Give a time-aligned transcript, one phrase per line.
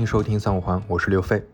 [0.00, 1.44] 欢迎收听三五环，我是刘飞。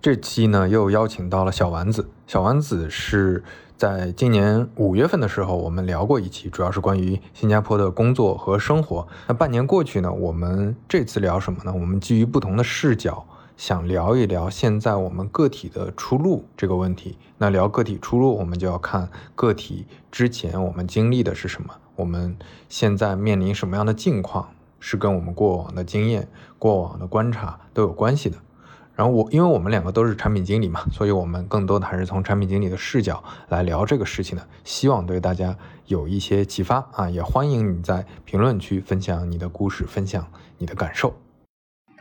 [0.00, 3.42] 这期呢又邀请到了小丸子，小丸子是
[3.76, 9.08] 在今年五月份的时候我们聊过一期，主要是关于新加坡的工作和生活。
[9.26, 11.72] 那半年过去呢，我们这次聊什么呢？
[11.74, 17.18] 我们基于不同的视角，想聊一聊现在我们个体的出路这个问题。
[17.38, 22.36] 那聊个体出路，我们就要看个体之前我们经历的是什么，我们
[22.68, 24.50] 现在面临什么样的境况。
[24.80, 28.36] 是跟我们过往的经验、过往的观察都有关系的。
[28.96, 37.08] 然后我，因为我们两个都是产品经理嘛，所以我们更多的还是从产品经理的视角来聊这个事情的，希望对大家有一些启发啊！
[37.08, 41.14] 也欢迎你在评论区分享你的故事，分享你的感受。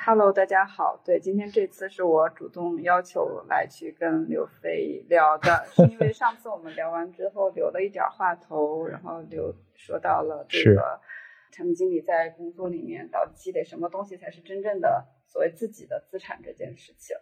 [0.03, 0.99] Hello，大家好。
[1.05, 10.99] 对，今天这次是我主动要求来去跟刘飞聊的，是因为上次我们聊完之后留了一点话头，然后就说到了这个。
[11.49, 17.15] 产品经理在工作里面到底积累什么东西才是真正的所谓自己的资产这件事情？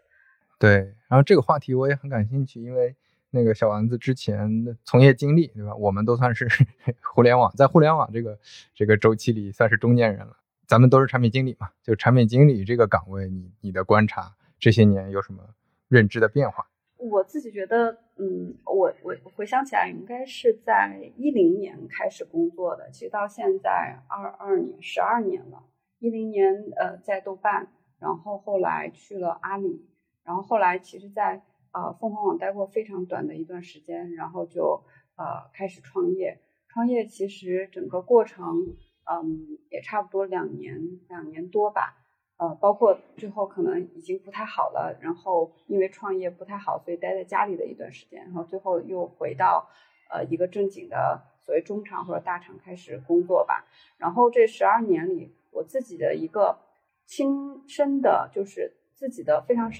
[0.58, 2.96] 对，然后这个话题我也很感兴趣，因为
[3.32, 5.76] 那个小丸子之前的从业经历，对吧？
[5.76, 6.48] 我们都算是
[7.14, 8.40] 互联网，在互联网这个
[8.74, 10.38] 这个周期里算是中年人了。
[10.68, 15.44] 咱们都是产品经理嘛，就产品经理这个岗位，你你的观察这些年有什么
[15.88, 16.68] 认知的变化？
[16.98, 25.62] 我自己觉得，嗯，我我回想起来，应该是在一零年开始工作的，其实到现在二二年，十二年了。
[26.00, 27.68] 一零年，呃，在豆瓣，
[28.06, 29.84] 然后后来去了阿里，
[30.24, 34.84] 然后后来其实，在呃凤凰网待过非常短的一段时间，然后就
[35.16, 36.40] 呃开始创业。
[36.68, 38.76] 创业其实整个过程，
[39.12, 41.98] 嗯，也差不多两年，两年多吧。
[42.38, 49.68] 呃，包括最后可能已经不太好了，然后因为创业不太好，所以待在家里的一段时间，然后最后又回到
[50.12, 53.66] 呃一个正经的所谓中厂或者大厂开始工作吧。
[53.98, 56.60] 然后这十二年里，我自己的一个
[57.06, 59.72] 亲身的，就是自己的非常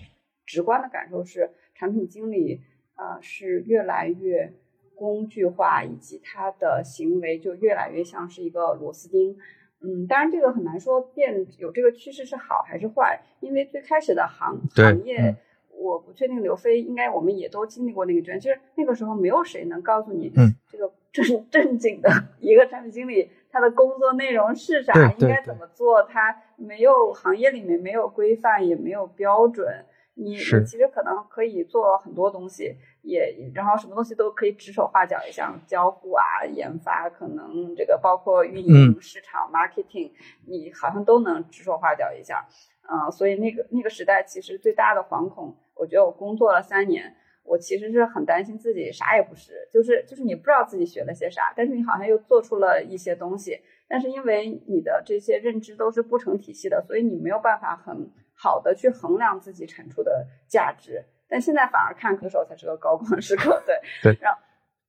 [0.46, 2.62] 直观的感受是，产品经理
[2.96, 4.54] 呃是越来越
[4.96, 9.38] 工具化，以及他的行为就越来越像是一个螺丝钉。
[9.82, 15.36] 嗯，当然这个很难说变有这个趋势是好还是坏，因为最开始的行行业，
[15.70, 20.92] 我不确定刘飞应该我们也都经历过那个阶段，其实那个时候没有谁能告诉你，嗯，这个
[21.24, 22.10] 正正经的
[22.40, 29.86] 一个产品经理他的工作内容是啥，应该怎么做，他没有行业里面没有规范也没有标准。
[30.18, 40.12] 你你其实可能可以做很多东西，也然后什么东西都可以指手画脚，像交互啊、研发，可能这个包括运营、市场、marketing，
[40.48, 42.46] 你好像都能指手画脚一下。
[42.88, 47.14] 嗯，所以那个那个时代其实最大的惶恐，我觉得我工作了三年，
[47.46, 58.12] 我其实是很担心自己啥也不是，就是就是你不知道自己学了些啥，但是你好像又做出了一些东西，但是因为你的这些认知都是不成体系的，所以你没有办法很。
[58.38, 64.38] 好的，去衡量自己产出的价值，但现在反而看的时候才是个高光时刻，对 对，让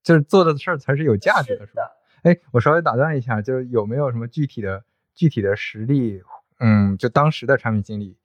[0.02, 1.82] 就是做的事儿才是有价值的，是吧？
[2.24, 4.82] 哎，我稍微打断一下，就是有没有什么具体的
[5.14, 6.20] 具体的实例？
[6.58, 8.16] 嗯，就当时的产品经理。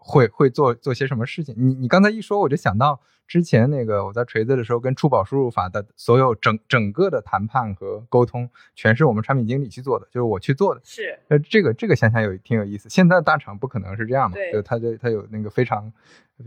[0.00, 1.54] 会会做做些什么事情？
[1.58, 10.80] 你你刚才一说，我就想到之前那个我在锤子的时候跟触宝输入法的所有整整个的谈判和沟通，全是我们产品经理去做的，就是我去做的。
[10.84, 12.88] 是，那，这个这个想想有挺有意思。
[12.88, 14.34] 现在大厂不可能是这样嘛？
[14.36, 15.92] 对，就他就他有那个非常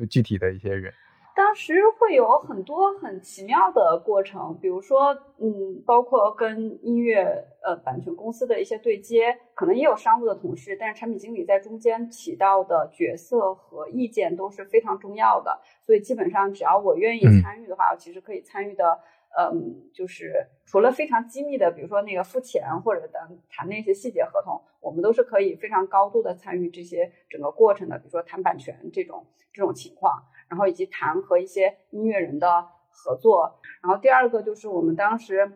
[0.09, 0.91] 具体的一些人。
[1.33, 7.23] 当时会有很多很奇妙的过程，比如说，嗯，包括跟音乐
[7.63, 15.59] 呃版权公司的一些对接，可能也有商务的同事，但是产品经理在中间起到的角色和意见都是非常重要的。
[15.85, 18.99] 所以基本上只要我愿意参与的话，我其实可以参与的，
[19.37, 30.21] 嗯，就是除了非常机密的，比如说那个付钱或者等谈那些细节合同，我们都是可以非常高度的参与这些整个过程的，比如说谈版权这种这种情况。
[30.51, 35.49] 然后以及谈和一些音乐人的合作，然后第二个就是我们当时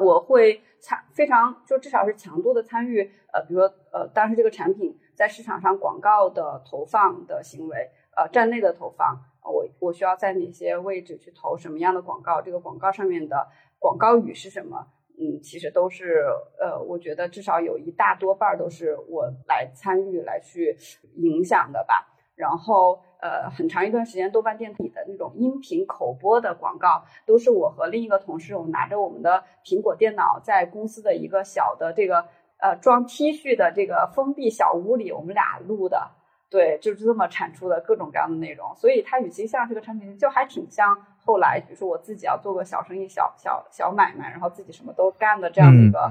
[0.00, 13.46] 我会参非常就至少是强度的参与，呃，比如说呃当时这个产品在市场上广告的投放的行为，呃站内的投放，我我需要在哪些位置去投什么样的广告，这个广告上面的
[13.78, 14.88] 广告语是什么，
[15.20, 16.24] 嗯，其实都是
[16.58, 20.76] 呃我觉得至少有一大多半都是我来参与来去
[21.14, 22.12] 影响的吧。
[22.36, 32.26] 然后，呃，很长一段时间，豆瓣电台的那种音频口播的广告，都是我和另一个同事，我拿着我们的苹果电脑，在公司的一个小的这个
[32.58, 36.10] 呃装 T 恤的这个封闭小屋里，我们俩录的。
[36.48, 40.96] 对，就是这么产出的各种各样的内容，所以它与其像这个产品，就还挺像
[41.26, 46.10] 后来，比如说我自己要做个小生意、小小小买卖，然后自己什么都干的这样的一个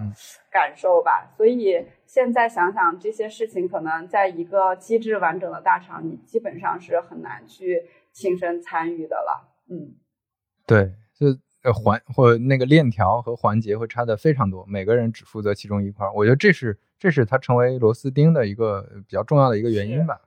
[0.51, 1.31] 感受吧。
[1.37, 7.81] 所以现在想想这些事情，可能在一个机制完整的大厂，你基本上是很难去
[8.11, 9.55] 亲身参与的了。
[9.69, 9.95] 嗯，
[10.67, 11.27] 对，就
[11.63, 16.11] 呃环或那个链条和环节会差的非常多，每个人只负责其中一块儿。
[16.13, 20.19] 我觉得这是这是它成为螺丝钉的一个比较重要的一个原因吧。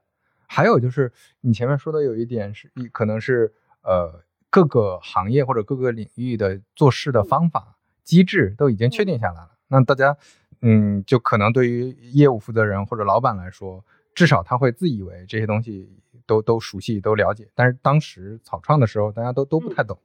[0.46, 1.12] 还有就是
[1.42, 3.52] 你前面说的有一点是，一可能是
[3.82, 9.50] 呃各个行业或者各个领域的做事的方法机制都已经确定下来了。
[9.68, 10.16] 那大家
[10.62, 13.84] 嗯，就可能对于业务负责人或者老板来说，
[14.14, 15.88] 至少他会自以为这些东西
[16.26, 17.48] 都都熟悉都了解。
[17.54, 19.98] 但是当时草创的时候，大家都都不太懂，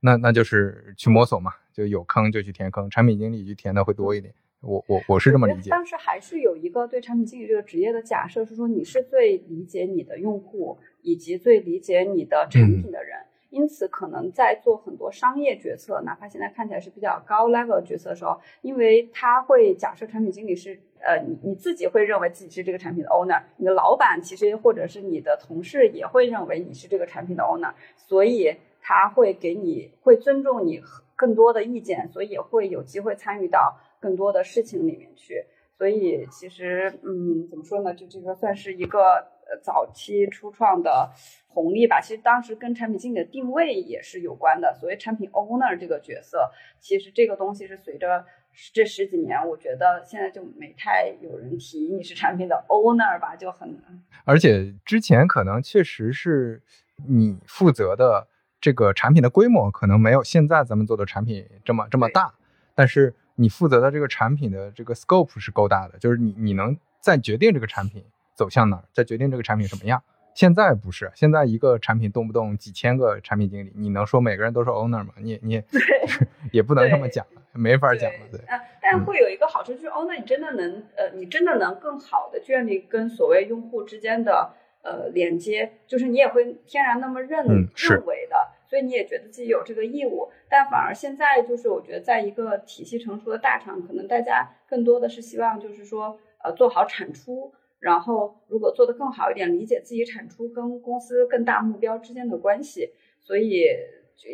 [0.00, 4.32] 那那就是去摸索嘛，就有坑就去填坑，产品经理去填的会多一点。
[4.60, 13.18] 我我我是这么理解，当时还是有一个对产品经理这个职业的假设，是说你是最理解你的用户以及最理解你的产品的人，
[13.50, 30.82] 因此可能在做很多商业决策，哪怕现在看起来是比较高 level 决策的时候，因为他会假设产品经理是呃你你自己会认为自己是这个产品的 owner，你的老板其实或者是你的同事也会认为你是这个产品的 owner，所以他会给你会尊重你
[31.14, 33.78] 更多的意见，所以也会有机会参与到。
[34.02, 35.44] 更多的事情里面去，
[35.76, 37.92] 所以其实，嗯，怎么说呢？
[37.92, 39.26] 就这个算是一个
[39.58, 41.10] 早期初创的
[41.48, 42.00] 红利吧。
[42.00, 44.74] 其实当时跟产品经理的定位也是有关的。
[44.78, 48.24] 所谓产品 owner 这个角色，其实这个东西是随着
[48.72, 53.80] 这十几年，我觉得现在就没太有人提你是产品的 owner 吧，就很。
[54.24, 56.62] 而且之前可能确实是
[57.08, 58.28] 你负责的
[58.60, 62.34] 这个产品的规模可能没有现在咱们做的产品这么这么大，
[62.74, 63.14] 但是。
[63.36, 68.04] 你负责的这个产品的这个 scope 是够大的，就是你你能再决定这个产品
[68.40, 70.02] 走向哪儿，再决定这个产品什么样。
[70.32, 75.12] 现在不是，现在一个产品动不动几千个产品经理，你能说每个人都是 owner 吗？
[75.18, 75.62] 你你
[76.50, 78.18] 也不能这么讲了，没法讲了。
[78.32, 88.36] 对，呃，但会有一个好处就是，owner 你真的能呃，你真的能更好的建立跟所谓用户之间的呃连接，就是你也会天然那么认认为的。
[88.70, 103.64] 所以你也觉得自己有这个义务，但反而现在就是我觉得，在一个体系成熟的大厂，可能大家更多的是希望就是说，呃，做好产出，然后如果做得更好一点，理解自己产出跟公司更大目标之间的关系，所以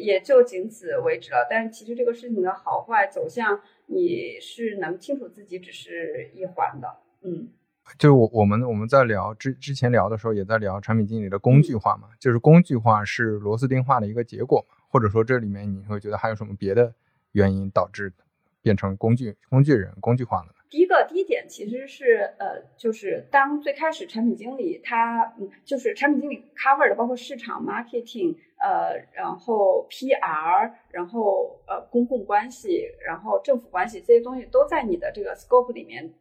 [0.05, 1.47] 也就仅此为止了。
[1.49, 6.89] 但其实这个事情的好坏走向，你是能清楚自己只是一环的，
[7.23, 7.49] 嗯。
[7.97, 16.93] 就我我们我们在聊之之前聊的时候，也在聊产品经理的工具化嘛，就是工具化是螺丝钉化的一个结果嘛，或者说这里面你会觉得还有什么别的
[17.31, 18.13] 原因导致
[18.61, 20.49] 变成工具工具人工具化了？
[20.71, 36.15] 第一个第一点其实是呃，就是当最开始产品经理他嗯，就是产品经理 cover 的包括市场 marketing 呃，然后 PR，然后呃公共关系，然后政府关系这些东西都在你的这个 scope 里面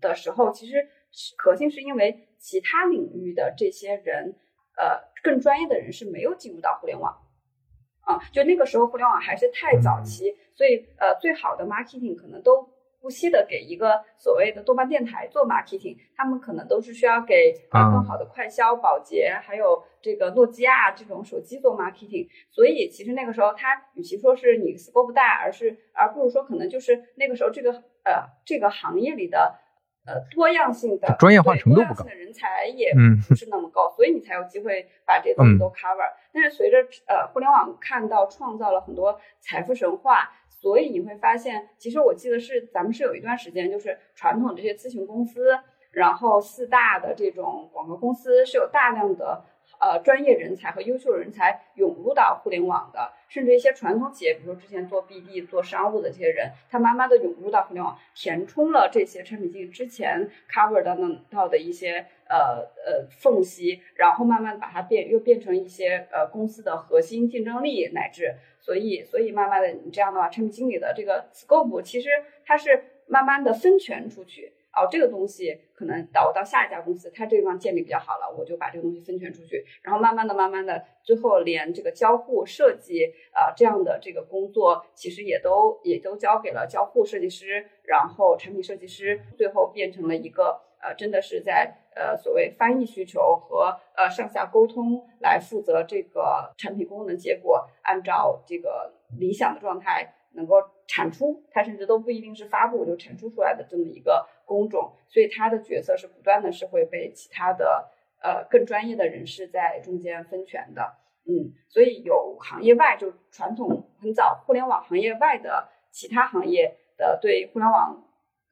[0.00, 0.88] 的时候，其实。
[1.38, 4.32] 核心是因为其他领域的这些人，
[4.76, 7.12] 呃，更专业的人是没有进入到互联网，
[8.02, 12.62] 啊，就那个时候互联网还是太早期，所以呃，最好的 marketing 可能都
[13.00, 27.72] 不惜的给一个所谓的豆瓣电台做 marketing，他们可能都是需要给啊更好的快消、保洁，还有这个诺基亚这种手机做 marketing，所以其实那个时候它与其说是你 scope 大，而是而不如说可能就是那个时候这个
[28.04, 29.58] 呃这个行业里的。
[30.06, 32.90] 呃，多样性的专业化程度不高，人才也
[33.28, 36.10] 不是那么高，所以你才有机会把这些东西都 cover。
[36.32, 45.58] 但是随着呃互联网看到创造了很多财富神话，所以你会发现，其实我记得是咱们是有一段时间，就是传统这些咨询公司，
[45.92, 49.44] 然后四大的这种广告公司是有大量的。
[49.78, 60.94] 呃，专业人才和优秀人才涌入到互联网的，甚至一些传统企业，比如说之前做 BD、做商务的这些人，他慢慢的涌入到互联网，填充了这些产品经理之前 cover 到
[61.30, 72.08] 到的一些呃呃缝隙，然后慢慢把它变又变成一些呃公司的核心竞争力，乃至所以所以慢慢的你这样的话，产品经理的这个 scope 其实
[72.44, 74.52] 它是慢慢的分权出去。
[74.72, 100.14] 哦，这个东西可能到我到下一家公司，它这个地方建立比较好了，我就把这个东西分权出去，然后慢慢的、慢慢的，最后连这个交互设计啊这样的这个工作，其实也都也都交给了交互设计师，然后产品设计师，最后变成了一个呃，真的是在呃所谓翻译需求和呃上下沟通来负责这个产品功能结果，按照这个理想的状态。
[100.32, 100.54] 能够
[100.86, 107.90] 产出，它甚至都不一定是发布，就产出出来的这么一个工种，所以他的角色是不断的是会被其他的
[108.22, 110.94] 呃更专业的人士在中间分权的。
[111.24, 118.00] 嗯，所以有行业外就传统很早互联网行业外的其他行业的对互联网，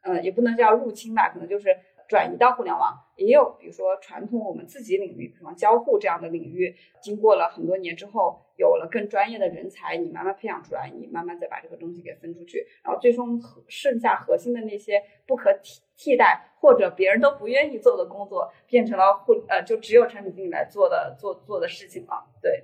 [0.03, 1.69] 呃，也不能叫入侵吧，可能就是
[2.09, 3.05] 转移到互联网。
[3.17, 22.25] 也有比如说传统我们自己领域，比方交互这样的领域，经过了很多年之后，有了更专业的人才，你慢慢培养出来，你慢慢再把这个东西给分出去，然后最终剩下核心的那些不可替替代或者别人都不愿意做的工作，变成了互呃，就只有产品经理来做的做做的事情了。
[22.41, 22.63] 对，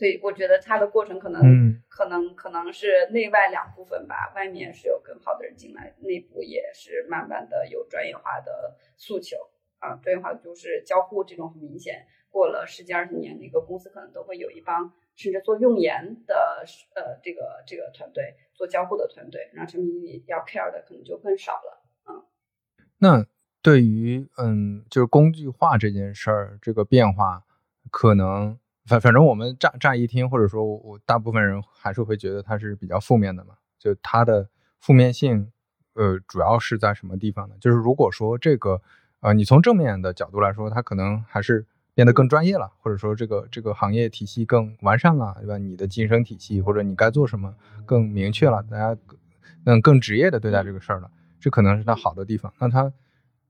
[0.00, 9.36] 所以我觉得它的过程可能、嗯可能可能是内外两部分吧，外面是有更好的人进来，内部也是慢慢的有专业化的诉求
[9.80, 16.64] 啊，专业化就是交互这种很明显，过了十几二十年，哪个公司可能都会有一帮甚至做用研的
[16.94, 21.82] 呃这个这个团队，做交互的团队，然后产品经理要 care 的可能就更少了。
[22.08, 22.24] 嗯
[22.96, 23.26] 那
[23.60, 27.44] 对于嗯，就是工具化这件事儿，这个变化，
[27.90, 28.58] 可能
[28.90, 33.54] 反反正我们乍乍一听，或者说我我大部分人还是会觉得它是比较负面的嘛。
[33.78, 34.48] 就它的
[34.80, 35.52] 负面性，
[35.94, 37.54] 呃，主要是在什么地方呢？
[37.60, 38.82] 就是如果说这个，
[39.20, 45.56] 呃，你从正面的角度来说，它可能还是变得更专业了，或者说这个这个行业体系更完善了，对吧？
[45.56, 47.54] 你的晋升体系或者你该做什么
[47.86, 49.16] 更明确了，大家更
[49.66, 51.08] 能更职业的对待这个事儿了。
[51.38, 52.52] 这可能是它好的地方。
[52.58, 52.92] 那它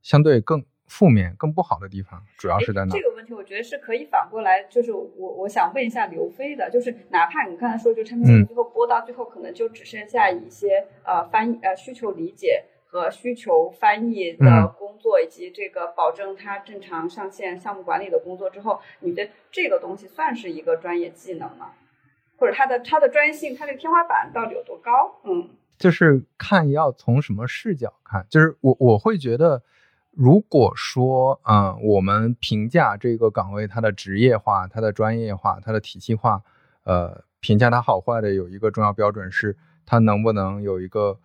[0.03, 3.01] 相对更负面、更不好的地方，主要是在哪这？
[3.01, 21.73] 个问题我觉得是可以反过来，就是我我想问一下刘飞的，就是哪怕你刚才说，就产品经理嗯最后播到最后，可能就只剩下一些呃翻译呃需求理解和需求翻译的嗯工作，以及这个保证它正常上线项目管理的工作之后，你的这个东西算是一个专业技能吗？
[22.37, 25.21] 或者它的它的专业性，它这个天花板到底有多高？
[25.25, 29.63] 嗯就是看要从什么视角看，就是我我会觉得，
[30.11, 36.43] 如果说，嗯、我们评价这个岗位它的职业化、它的专业化、它的体系化，
[36.85, 41.19] 呃，评价它好坏的有一个重要标准是它能不能有一个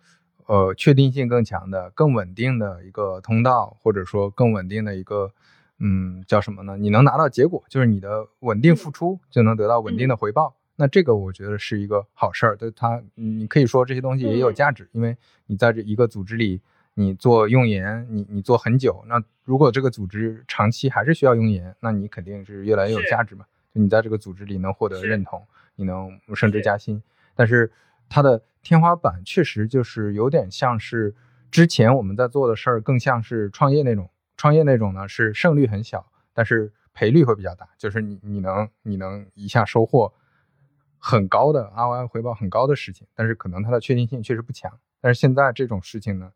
[0.46, 5.32] 呃确定性更强的、更稳定的一个通道，或者说更稳定的一个。
[5.78, 6.78] 嗯，叫什么呢？
[6.78, 10.56] 你能拿到结果，就是你的稳定付出就能得到稳定的回报。
[10.74, 15.14] 那这个我觉得是一个好事儿，对它，你可以说这些东西也有价值，因为
[15.44, 16.62] 你在这一个组织里，
[16.98, 23.44] 你做用盐，你你做很久，那如果这个组织长期还是需要用盐，那你肯定是越来越有价值嘛。
[23.74, 27.02] 就你在这个组织里能获得认同，你能升职加薪，
[27.34, 27.70] 但是
[28.08, 31.14] 它的天花板确实就是有点像是
[31.50, 34.08] 之前我们在做的事儿，更像是创业那种。
[34.38, 40.12] 创业那种呢是胜率很小，但是赔率会比较大，就是你你能你能一下收获
[40.98, 44.78] 很高的 ROI 回报很高的事情，但是可能它的确定性确实不强。
[45.00, 46.32] 但是现在这种事情呢，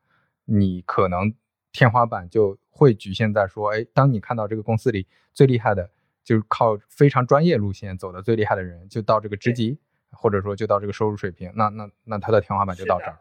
[0.52, 1.32] 你可能
[1.70, 5.88] 天花板就会局限在说，哎，当你看到这个公司里最厉害的，
[6.24, 9.78] 就是靠非常专业路线走的最厉害的人，就到这个职级，
[10.10, 13.18] 或者说就到这个收入水平，那那那他的天花板就到这儿。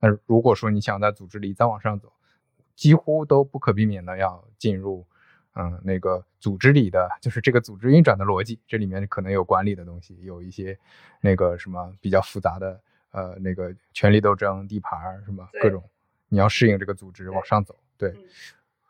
[0.00, 2.12] 那如果说你想在组织里再往上走，
[2.74, 5.06] 几乎都不可避免的要进入，
[5.54, 10.76] 嗯，那个组织里的，就是这个组织运转的逻辑，这里面可能有管理的东西，有一些
[11.20, 12.80] 那个什么比较复杂的，
[13.12, 15.82] 呃，那个权力斗争、地盘儿什么各种，
[16.34, 18.12] 你要适应这个组织往上走，对，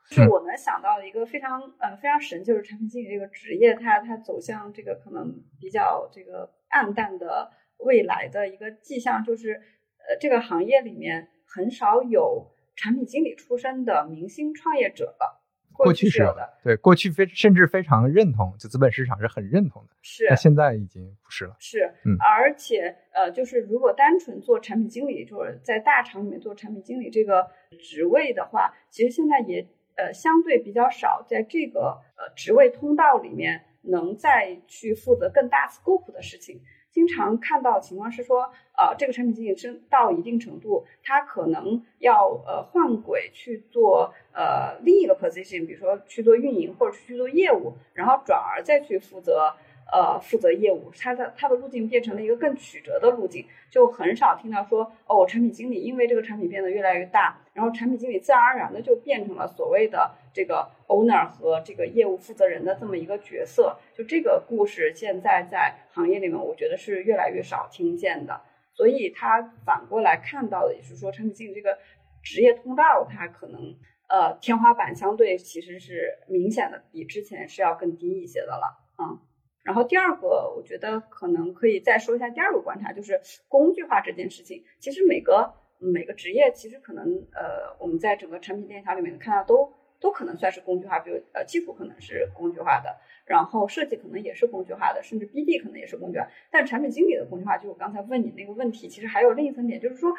[0.06, 9.60] 是我能想到的一个非常呃非常神，就是产品经理这个职业，它它走向这个可能比较这个暗淡的未来的一个迹象，就是
[9.98, 15.43] 呃这个行业里面很少有产品经理出身的明星创业者了。
[15.74, 22.16] 过去去是有有的，对，过去非甚至非常认同，就资本市场是很认同的，是那现在已经不是了，是，嗯。
[22.20, 27.50] 而且呃，就是如果单纯做产品经理，就是在大厂里面做产品经理这个
[27.80, 29.66] 职位的话，其实现在也
[29.96, 36.60] 呃相对比较少，在这个呃职位通道里面能再去负责更大 scope 的事情。
[36.94, 38.44] 经常看到的情况是说，
[38.78, 49.52] 呃，这个产品经理升到一定程度，他可能要呃换轨去做呃另一个 position，比如说去做运营或者去做业务，然后转而再去负责
[49.92, 63.78] 呃负责业务，它的它的路径变成了一个更曲折的路径，就很少听到说哦，产品经理因为这个产品变得越来越大，然后产品经理自然而然的就变成了所谓的这个 owner 和这个业务负责人的这么一个角色。
[63.94, 68.42] 就这个故事现在在行业里面，我觉得是越来越少听见的。
[68.74, 71.78] 所以他反过来看到的也是说，产品经理这个
[72.22, 73.76] 职业通道，它可能
[74.08, 79.20] 呃天花板相对其实是明显的比之前是要更低一些的了，嗯。
[79.62, 84.62] 然后第二个，我觉得可能可以再说一下第二个观察，就是工具化这件事情。
[84.78, 89.72] 其实每个每个职业，其实可能呃，我们在整个产品链条里面看到都
[90.04, 92.94] 都可能算是工具化，比如呃技术可能是工具化的，
[93.24, 96.28] 然后设计可能也是工具化的，甚至 BD 可能也是工具化。
[96.50, 100.12] 但产品经理的工具化，就我刚才问你那个问题，其实还有另一层点，就是说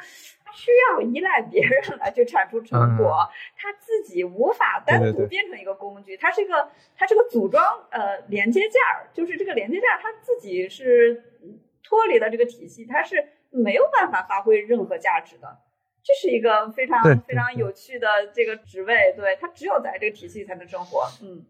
[0.44, 7.62] 他需要依赖别人来去产出成果，他自己无法单独变成一个工具，它是一个它是个组装
[7.92, 11.22] 呃连接件儿，就是这个连接件儿它自己是
[11.84, 15.58] 脱离了这个体系，它是没有办法发挥任何价值的。
[16.06, 21.04] 这是一个非常非常有趣的这个职位，对他只有在这个体系才能生活。
[21.20, 21.44] 嗯，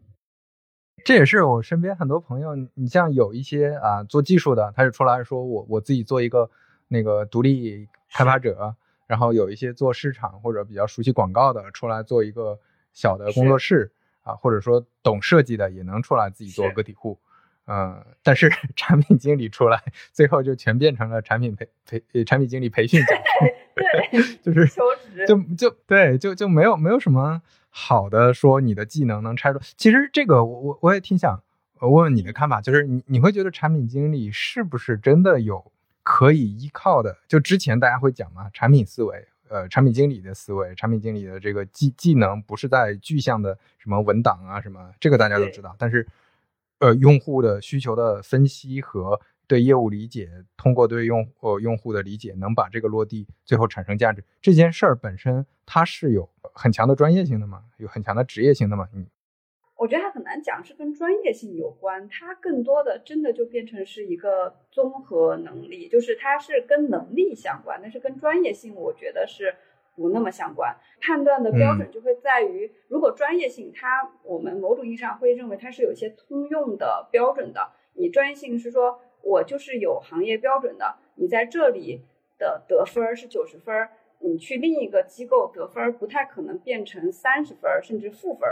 [1.05, 6.49] 这也是我身边很多朋友，你像有一些啊做技术的，他就出来说我我自己做一个
[6.87, 12.59] 那个独立开发者，然后有一些做市场或者比较熟悉广告的出来做一个
[12.93, 13.91] 小的工作室
[14.23, 17.19] 啊，或者说懂设计的也能出来自己做个体户。
[17.67, 19.83] 嗯，但是产品经理出来，
[20.13, 23.13] 最后就全变成了产品培培产品经理培训角
[23.77, 29.59] 对，就是求职，就就对，就就没有没有什么好的说你的技能能拆出。
[29.77, 31.41] 其实这个我我我也挺想
[31.79, 35.71] 问问你的看法，就是你你会觉得产品经理是不是真的有
[36.03, 37.17] 可以依靠的？
[37.27, 46.07] 就之前大家会讲嘛，产品思维，呃，产品经理的思维，产品经理的这个技技能不是在具象的什么文档啊什么，这个大家都知道，但是。
[46.79, 54.23] 呃，用户的需求的分析和对业务理解，通过对用呃用户的理解，能把这个落地，最后产生价值。
[54.41, 57.63] 这件事儿本身它是有很强的专业性的吗？
[57.77, 58.87] 有很强的职业性的吗？
[58.93, 59.07] 嗯，
[59.77, 69.55] 我觉得它很难讲是跟专业性有关，它更多的真的就变成是一个综合能力，就是它是跟能力相关，但是跟专业性，我觉得是。
[69.99, 77.71] 不那么相关，判断的标准就会在于，如果专业性，它我们某种意义上会认为它是有一些通用的标准的。
[77.93, 82.01] 你专业性是说，我就是有行业标准的，你在这里
[82.37, 88.49] 的得分是九十分，你去另一个机构得分不太可能变成三十分甚至负分，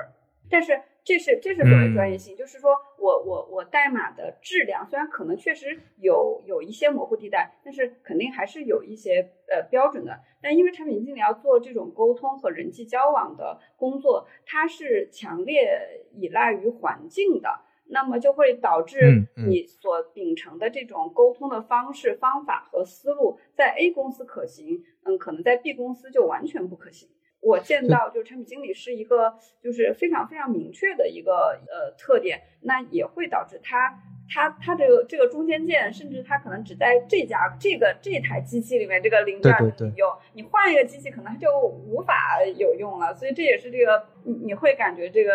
[0.50, 0.82] 但是。
[1.08, 10.20] 这是这是所谓专业性，就是说我我我代码的质量虽然可能确实有有一些模糊地带，但是肯定还是有一些呃标准的。
[10.42, 27.10] 但因为产品经理要做这种沟通和人际交往的工作，它是强烈依赖于环境的，那么就会导致你所秉承的这种沟通的方式、方法和思路，在 A 公司可行，嗯，可能在 B 公司就完全不可行。
[27.42, 45.32] 我见到就是产品经理是一个就是非常非常明确的一个呃特点，那也会导致他他他这个这个中间件，甚至它可能只在这家这个这台机器里面这个零件能用，你换一个机器可能它就无法有用了，所以这也是这个你你会感觉这个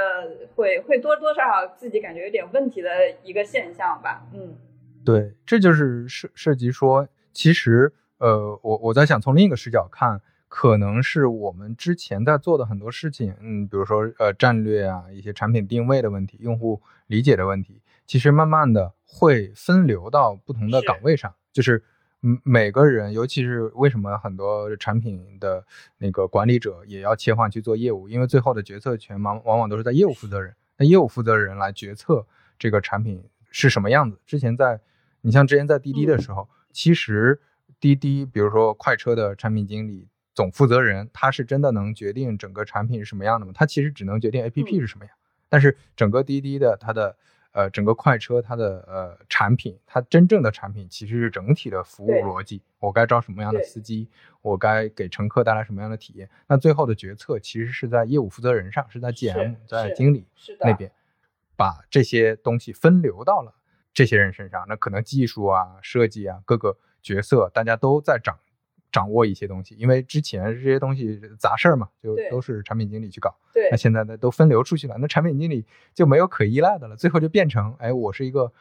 [0.54, 2.90] 会会多多少少自己感觉有点问题的
[3.22, 4.56] 一个现象吧，嗯，
[5.04, 10.20] 对，这就是涉涉及说，其实呃我我在想从另一个视角看。
[10.52, 21.80] 可能是我们之前在做的很多事情，嗯，比如说呃战略啊，一些产品定位的问题，用户理解的问题，其实慢慢的会分流到不同的岗位上，就是
[22.22, 25.64] 嗯每个人，尤其是为什么很多产品的
[25.96, 32.26] 那个管理者也要切换去做业务，因为最后的决策权往往往都是在业务负责人，那业务负责人来决策
[32.58, 34.18] 这个产品是什么样子。
[34.26, 34.80] 之前在
[35.20, 37.40] 你像之前在滴滴的时候，其实
[37.78, 40.08] 滴滴，比如说快车的产品经理。
[40.34, 43.52] 总负责人他是真的能决定整个产品是什么样的吗？
[43.54, 45.14] 他其实只能决定 A P P 是什么样，
[45.48, 47.16] 但是整个滴滴的它的
[47.52, 52.62] 呃整个快车它的呃产品，它真正的产品其实是整体的服务逻辑。
[52.78, 54.08] 我该招什么样的司机？
[54.42, 56.28] 我该给乘客带来什么样的体验？
[56.46, 60.26] 那最后的决策其实是在业务负责人上，是在 G M 在经理
[60.60, 60.90] 那边，
[61.56, 63.54] 把这些东西分流到了
[63.92, 64.64] 这些人身上。
[64.68, 68.38] 那可能技术啊、设计啊各个角色大家都在掌。
[68.90, 73.34] 掌握一些东西，因为之前这些东西杂事儿嘛，就都是产品经理去搞。
[73.52, 78.52] 对，那现在呢都分流出去了，那产品经理就没有可依赖的了，最后就变成，哎，我是一个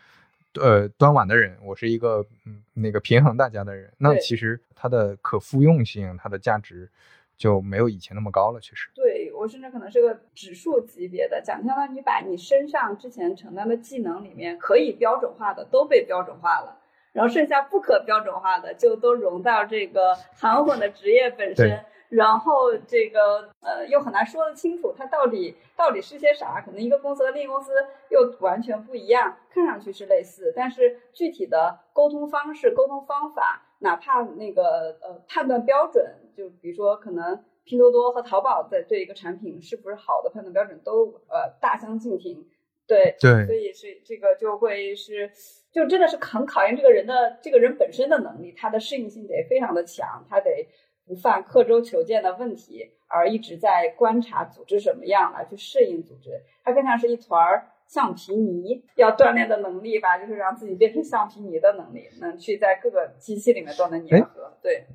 [0.59, 3.91] 呃端碗的人，我是一个嗯那个平衡大家的人。
[3.97, 6.89] 那其实它的可复用性，它的价值
[7.37, 8.59] 就没有以前那么高了。
[8.59, 16.78] 其实，对我甚至可能是个指数级别的，讲相当于你把你身上之前承担的技能里面可以标准化的都被标准化了。
[17.11, 27.71] 然后剩下不可标准化的就都融到这个含混的职业本身，然后这个呃又很难说得清楚它到底到底是些啥，可能一个公司和另一个公司
[28.09, 42.47] 又完全不一样，看上去是类似，但是具体的沟通方式、沟通方法，哪怕那个呃判断标准，就比如说可能拼多多和淘宝在对一个产品是不是好的判断标准都呃大相径庭。
[42.89, 45.31] 对对，所以是这个就会是，
[45.71, 50.67] 就真的是很考验这个人的这个人本身的能力，他的适应性得非常的强，他得
[51.05, 56.31] 不犯刻舟求剑的问题，而一直在观察组织什么样来去适应组织，
[56.63, 64.57] 它更像是一团儿橡皮泥，要锻炼的能力吧，就是让自己变成橡皮泥的能力，能去在各个机器里面都能粘合。
[64.61, 64.85] 对。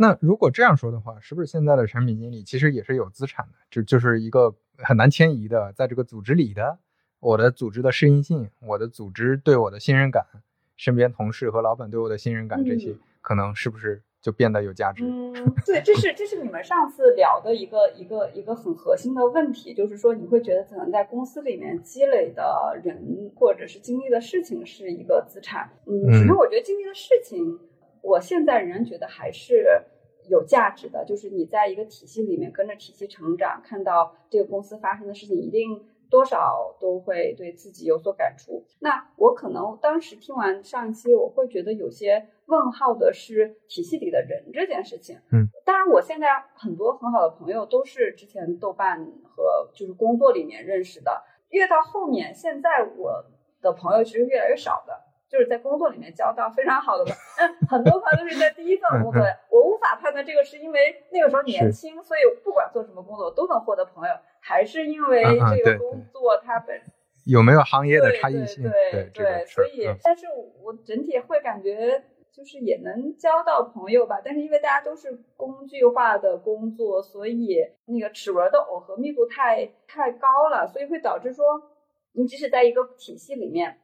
[0.00, 3.52] 那如果这样说的话，是不是现在的产品经理其实也是有资产的？
[3.68, 6.78] 就就是一个很难迁移的，在这个组织里的，
[7.20, 10.24] 我的组织的适应性，我的组织对我的信任感，
[10.76, 15.04] 身边同事和老板对我的信任感，这些可能是不是就变得有价值？
[15.04, 15.32] 嗯，
[15.66, 25.70] 对，这是这是你们上次聊的一个一个一个很核心的问题，就是说你会觉得可能在公司里面积累的人或者是经历的事情是一个资产。
[25.86, 27.58] 嗯，首先我觉得经历的事情。
[28.00, 29.66] 我现在仍然觉得还是
[30.30, 38.64] 有价值的，就是你在一个体系里面跟着体系成长，看到这个公司发生的事情，一定多少都会对自己有所感触。
[38.80, 45.16] 那我可能当时听完上一期，我会觉得有些问号的是体系里的人这件事情。
[45.32, 53.24] 嗯，当然，我现在很多很好的朋友都是之前豆瓣和就是工作里面认识的，越到后面，现在我
[53.60, 55.07] 的朋友其实越来越少的。
[55.28, 59.22] 就是在工作里面交到非常好的朋友，很多朋友都是在第一份工作。
[59.50, 66.80] 我无法判断这个是因为那个时候年轻，所以不管做什么工作都能获得朋友，还是因为这个工作它本
[67.26, 68.62] 有没有行业的差异性？
[68.62, 70.26] 对对，所以，但是
[70.62, 74.22] 我整体会感觉就是也能交到朋友吧。
[74.24, 81.44] 但是因为大家都是工具化的工作，所以那个齿轮的耦合密度太太高了，所以会导致说，
[82.12, 83.78] 你即使在一个体系里面。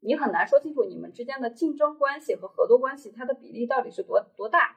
[0.00, 4.76] 你很难说清楚你们之间的竞争关系和合作关系，它的比例到底是多多大？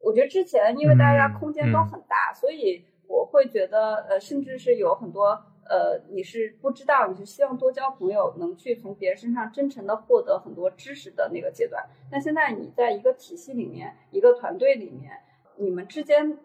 [0.00, 11.86] 我觉得之前因为大家空间都很大，所以我会觉得，呃，甚至是有很多，呃，你是不知道，你是希望多交朋友，能去从别人身上真诚的获得很多知识的那个阶段。
[12.10, 15.12] 但现在你在一个体系里面，一个团队里面，
[15.56, 16.38] 你们之间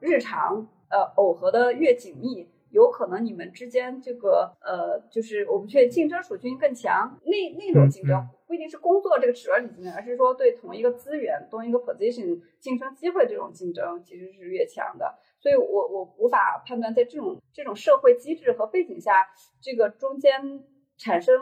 [0.00, 2.48] 日常呃耦合的越紧密。
[2.72, 15.18] 有可能你们之间这个呃，就是我不确定竞争属性更强，那那种竞争不一定是工作这个齿轮里竞争，而是说对同一个资源、同一个 position 竞争机会这种竞争其实是越强的。
[15.38, 19.12] 所以我我无法判断在这种这种社会机制和背景下，
[19.60, 20.64] 这个中间
[20.96, 21.34] 产生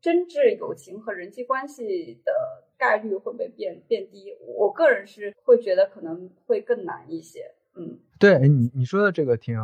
[0.00, 2.32] 真挚友情和人际关系的
[2.76, 4.36] 概率会不会变变低？
[4.58, 7.52] 我个人是会觉得可能会更难一些。
[7.76, 9.56] 嗯，对你你说的这个挺。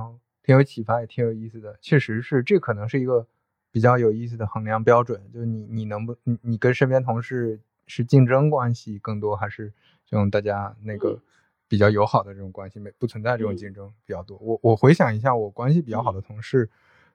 [0.49, 1.79] 挺有启发，也挺有意思的。
[1.83, 3.27] 确实是，这可能是一个
[3.71, 5.21] 比较有意思的衡量标准。
[5.31, 9.71] 就是你，你能不，你你跟身边同事是竞争关系更多，还是
[10.07, 11.21] 这种大家那个
[11.69, 12.81] 比较友好的这种关系？
[12.81, 14.39] 没不存在这种竞争比较多。
[14.39, 16.71] 我我回想一下，我关系比较好的同事，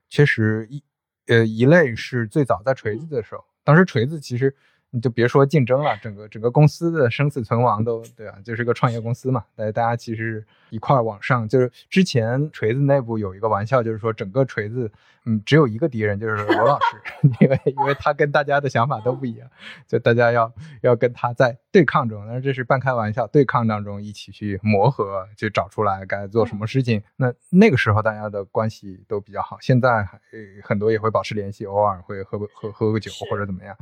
[0.10, 0.84] 确实一
[1.26, 4.56] 呃一类是最早在锤子的时候，当时锤子其实。
[4.96, 9.44] 你就别说竞争了，整个整个公司的生死存亡都对啊，就是个创业公司嘛。
[9.56, 14.92] 大家大家其实一块儿往上，就是之前锤子内部有一个玩笑，就是说整个锤子，
[15.26, 17.02] 嗯，只有一个敌人，就是罗老师，
[17.42, 19.50] 因为因为他跟大家的想法都不一样，
[19.88, 27.02] 就大家要要跟他在对抗中，但是这是半开玩笑，对抗当中一起去磨合，去找出来该做什么事情。
[27.16, 30.22] 那那个时候大家的关系都比较好，现在还
[30.64, 33.76] 很多也会保持联系，偶尔会喝喝喝个酒或者怎么样。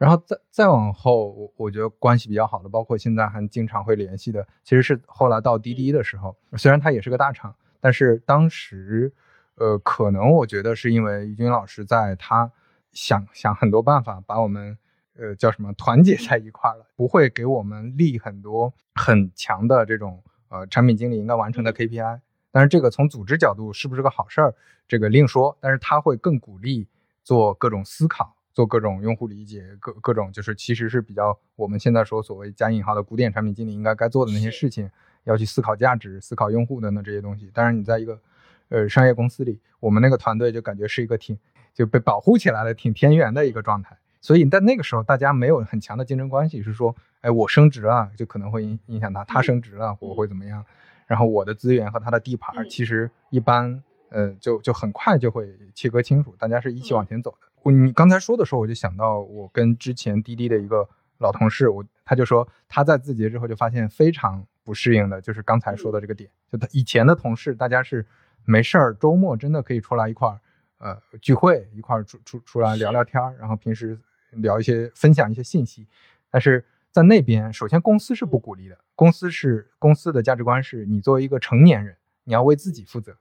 [0.00, 9.12] 然后再再往后，我我觉得关系比较好的，包括现在还经常会联系的，其实是后来到滴滴的时候，虽然它也是个大厂，但是当时，
[9.56, 12.50] 呃，可能我觉得是因为于军老师在他
[12.92, 14.78] 想想很多办法把我们，
[15.18, 24.54] 呃，叫什么团结在一块了，不会给我们立很多很强的这种呃产品经理应该完成的 KPI，但是这个从组织角度是不是个好事儿，
[24.88, 26.88] 这个另说，但是他会更鼓励
[27.22, 28.34] 做各种思考。
[28.52, 34.90] 做各种用户理解，各各种就是其实是比较我们现在说所谓加引号的古典产品经理应该该做的那些事情，
[35.24, 37.50] 要去思考价值、思考用户等等这些东西。
[37.54, 38.20] 当然，你在一个
[38.68, 41.38] 呃商业公司里，我们那个团队就感觉是一个挺
[41.72, 43.96] 就被保护起来的、挺田园的一个状态。
[44.20, 50.62] 所以在那个时候，大家没有很强的竞争关系，是说，哎，我升职了，就可能会影影响他；他升职了，我会怎么样？
[51.06, 57.46] 然后我的资源和他的地盘，其实一般呃就就很快就会切割清楚，大家是一起往前走的。
[57.62, 68.06] 我你刚才说的时候，我就想到我跟之前滴滴的一个老同事，我他就说他在字节之后就发现非常不适应的，就是刚才说的这个点，就他以前的同事，大家是
[68.44, 70.40] 没事儿周末真的可以出来一块儿
[70.78, 73.98] 呃聚会，一块儿出出出来聊聊天儿，然后平时
[74.30, 75.86] 聊一些分享一些信息，
[76.30, 83.16] 但是在那边，首先公司是不鼓励的，公司是公司的价值观是你作为一个成年人，你要为自己负责，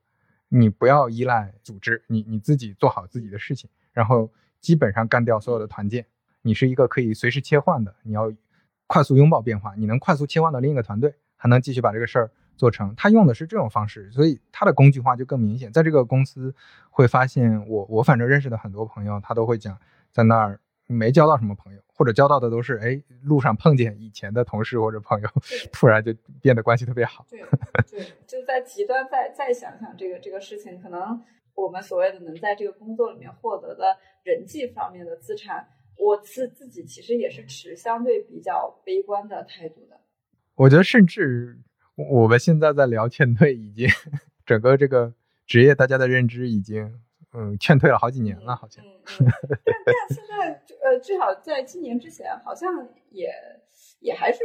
[0.48, 3.70] 你不要依赖组织，你你自己做好自己的事情。
[3.92, 6.06] 然后基本上干掉所有的团建，
[6.42, 8.32] 你是一个可以随时切换的，你要
[8.88, 12.94] 快速拥抱变化，你能快速切换到另一个团队，还能继续把这个事儿做成。
[12.96, 15.72] 他用的是这种方式，所以他的工具化就更明显。
[15.72, 16.54] 在这个公司
[16.90, 19.78] 会发现，我我反正认识的很多朋友，他都会讲，
[20.12, 25.30] 在那儿没交到什么朋友，或者交到的都是哎路上碰见以前的同事或者朋友，
[25.72, 27.26] 突然就变得关系特别好。
[27.30, 27.40] 对
[27.90, 31.22] 对，就在极端再再想想这个这个事情，可能
[31.60, 35.68] 我们所谓的能在这个工作里面获得的人际方面的资产。
[35.98, 40.00] 我自自己其实也是持相对比较悲观的态度的。
[40.56, 41.60] 我觉得，甚至
[41.96, 43.86] 我们现在在聊劝退，已经
[44.46, 45.14] 整个这个
[45.46, 47.02] 职业大家的认知已经
[47.34, 48.82] 嗯劝退了好几年了，好像。
[49.66, 53.30] 但但现在呃，至少在今年之前，好像也
[54.00, 54.40] 也还是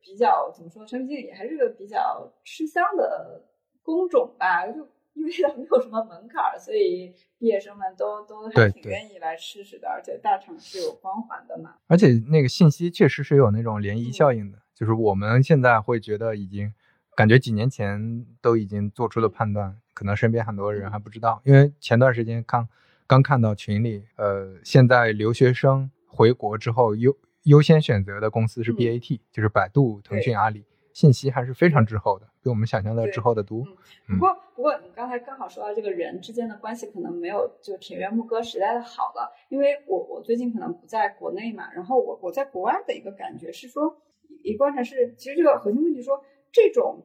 [0.00, 3.44] 比较怎么说，产品经理也还是个比较吃香的
[3.82, 4.88] 工种吧，就。
[5.14, 9.88] 因为它没有什么门槛，所以毕业生们都都还挺愿意来试试的。
[9.88, 11.76] 而且大厂是有光环的嘛。
[11.86, 16.72] 而且那个信息确实是有那种涟漪效应的，就是我们现在会觉得已经
[17.16, 21.40] 感觉几年前都已经做出了判断，可能身边很多人还不知道。
[21.44, 22.68] 因为前段时间刚
[23.06, 30.64] 刚看到群里，呃，现在留学生回国之后优优先选择的公司是 BAT，就是百度、腾讯、阿里。
[30.94, 33.64] 信息还是非常滞后的，比我们想象的滞后的多。
[34.06, 39.34] 不过，不过你刚才刚好说到这个人之间的关系，可能没有就田园牧歌时代的好了。
[39.48, 44.00] 因为我我最近可能不在国内嘛，然后我我在国外的一个感觉是说，
[44.44, 47.02] 一观察是，其实这个核心问题说，这种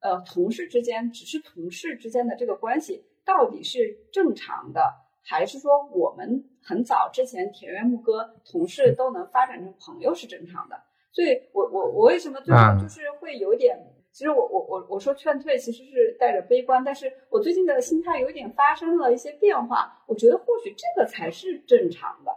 [0.00, 3.78] 呃同事之间只是同事之间的这个关系，到底是
[4.10, 4.80] 正常的，
[5.22, 10.80] 还是说我们很早之前田园牧歌同事都能发展成朋友是正常的？
[11.12, 13.76] 所以，我我我为什么最后就是会有点，
[14.12, 22.32] 其实我我我我说劝退，其实是带着悲观，但是我最近的心态有点发生了一些变化，我觉得或许这个才是正常的。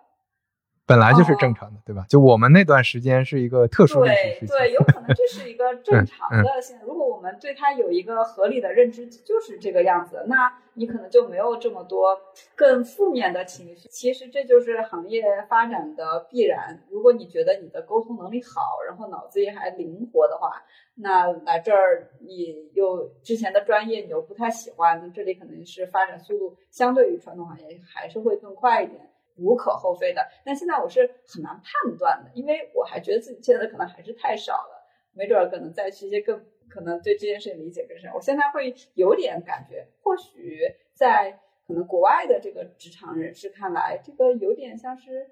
[0.88, 2.06] 本来就是正常的，对吧？
[2.10, 6.62] 就我们那段时间是一个特殊的对对，有可能这是一个 正常的。
[6.62, 12.20] 现如果我们对它有一个合理的认知，就是这个样子，那你可能就没有这么多
[12.56, 13.88] 更负面的情绪。
[13.90, 16.84] 其实这就是行业发展的必然。
[16.90, 20.64] 如果你觉得你的沟通能力好，然后脑子也还灵活的话，
[20.96, 29.08] 那来这儿你又之前的专业你又不太喜欢，那这里可能是发展速度相对于传统行业还是会更快一点。
[29.38, 36.40] 无可厚非的，但现在我是很难判断的，因为我还觉得自己现在可能还是太少了，没准儿可能再去一些更
[36.72, 38.10] 可能对这件事情理解更深。
[38.14, 40.60] 我现在会有点感觉，或许
[40.94, 45.30] 在可能国外的这个职场人士看来，这个有点像是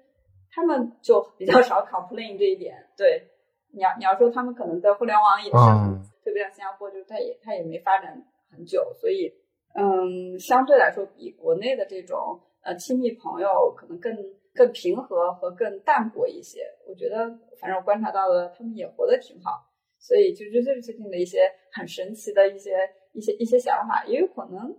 [0.50, 2.86] 他们就比较少 complain 这一点。
[2.96, 3.26] 对，
[3.72, 9.32] 你要你要说他们可能在互联网也是，特别像新加坡，就是他也他也没发展很久，所以
[9.74, 12.38] 嗯，相对来说比国内的这种。
[12.62, 14.14] 呃，亲密朋友可能更
[14.54, 16.60] 更平和和更淡薄一些。
[16.86, 17.16] 我觉得，
[17.58, 19.64] 反正我观察到的，他们也活得挺好。
[20.00, 22.72] 所以，就这是最近的一些很神奇的一些
[23.12, 24.76] 一些一些想法，也有可能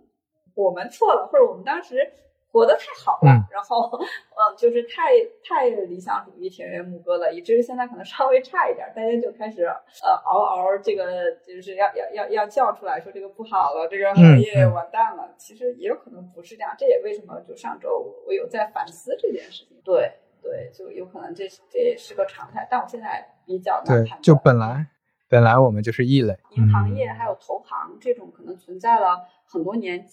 [0.54, 2.12] 我们错了，或者我们当时。
[2.54, 15.34] 活得太好了，然后，嗯，就是太太理想主义、田园牧歌了，以至于现在可能稍微差一点，大家就开始呃嗷嗷，这个就是要要要要叫出来说这个不好了，这个行业完蛋了。
[15.38, 19.80] 其实也有可能不是这样，这也为什么就上周我有在反思这件事情。
[19.82, 24.20] 对对，就有可能这这也是个常态，但我现在比较难判断。
[24.20, 24.86] 就本来。
[25.32, 30.06] 本来我们就是异类，银行业还有投行这种可能存在了很多年、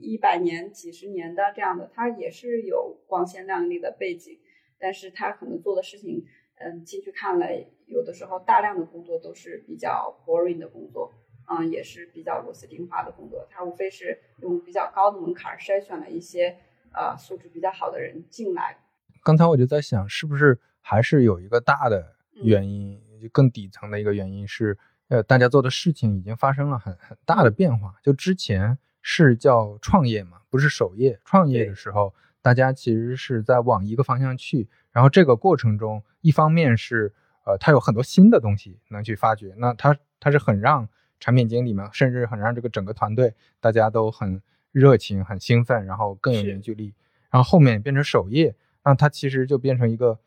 [0.00, 4.40] 一百年、几十年的这样的，它也是有光鲜亮丽的背景，
[4.76, 6.26] 但是它可能做的事情，
[6.56, 7.46] 嗯，进去看了，
[7.86, 11.14] 有的时候大量的工作都是比较 boring 的工作，
[11.48, 16.58] 嗯，也是比较螺丝钉化的工作，它无非是用比较高的门槛筛选了一些
[16.92, 18.76] 呃素质比较好的人进来。
[19.22, 23.00] 刚才我就在想，是不是还是有一个大的原因？
[23.20, 24.76] 就更底层的一个原因是，
[25.08, 27.94] 呃，大家做的事情已经发生了很很大的变化。
[28.02, 31.18] 就之前是叫创业嘛，不是守业。
[31.24, 34.68] 创业的时候，大家其实是在往一个方向去。
[34.92, 37.12] 然后这个过程中，一方面是，
[37.44, 39.54] 呃，它有很多新的东西能去发掘。
[39.58, 40.88] 那它它是很让
[41.20, 46.94] 产品经理们，甚至很让这个整个团队，大家都很热情、很兴奋，然后更有凝聚力。
[47.30, 50.18] 然后后面变成守业，那它其实就变成一个。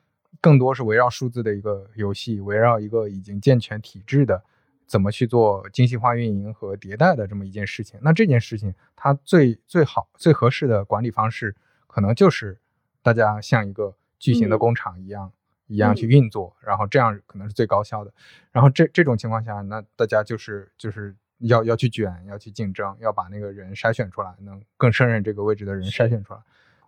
[0.41, 4.41] 更多是围绕数字的一个游戏，围绕一个已经健全体制的，
[4.87, 7.99] 怎么去做精细化运营和迭代的这么一件事情。
[8.01, 11.55] 那这件事情，它最最好、最合适的管理方式，
[11.87, 12.57] 可能就是
[13.01, 15.31] 大家像一个巨型的工厂一样，
[15.67, 18.13] 一样去运作，然后这样可能是最高效的。
[18.51, 26.39] 然后这这种情况下，那大家就是就是要要去卷，要去竞争，要把那个人筛选出来，能更胜任这个位置的人筛选出来。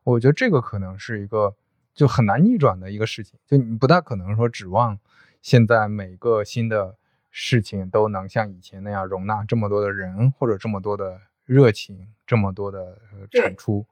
[0.03, 1.53] 我觉得这个可能是一个。
[1.93, 4.99] 就很难逆转的一个事情，就你不大可能说指望
[5.41, 6.95] 现在每个新的
[7.29, 12.97] 事情都能像以前那样容纳这么多的人或者这么多的热情，这么多的
[13.31, 13.85] 产出。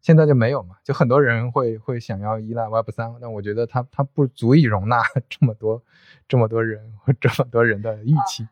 [0.00, 0.76] 现在就没有嘛？
[0.82, 5.82] 就很多人会会想要依赖 Web 三，但我觉得它它不足以容纳 这么多
[6.26, 8.48] 这么多人或这么多人的预期。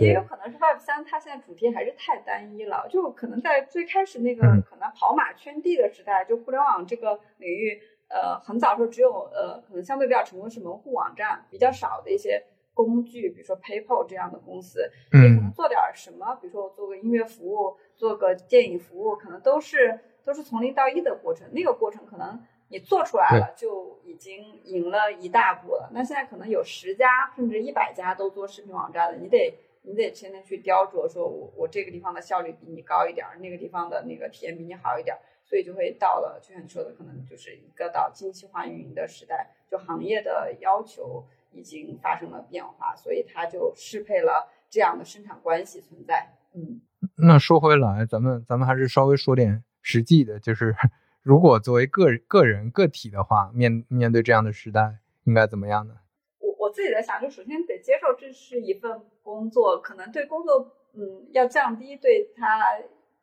[0.00, 2.88] 也有可能是 Web 三，它现在主题还是太单一了。
[2.90, 12.42] 就可能在最开始那个可能跑马圈地的时代，就互联网这个领域，呃，很早时候只有呃，可能相对比较成功是门户网站，比较少的一些
[12.74, 20.00] 工具，比如说 PayPal 这样的公司，你可能做点什么，比如说我做个音乐服务，做个电影服务，可能都是。
[20.26, 25.88] 都是从零到一的过程，那个过程可能你做出来了就已经赢了一大步了。
[25.94, 46.34] 那现在可能有十家甚至一百家都做视频网站的，你得你得天天去雕琢，说我我这个地方的效率比你高一点，那个地方的那个体验比你好一点，所以就会到了就像你说的，可能就是一个到精细化运营的时代，就行业的要求已经发生了变化，所以它就适配了这样的生产关系存在。
[46.52, 46.82] 嗯，
[47.16, 49.62] 那说回来，咱们咱们还是稍微说点。
[49.88, 50.74] 实际的就是，
[51.22, 55.94] 如果作为个个人个体的话，面面对这样的时代，应该怎么样呢？
[56.40, 62.64] 我我自己在想，就首先得接受这是一份工作，可能对工作，嗯，要降低对他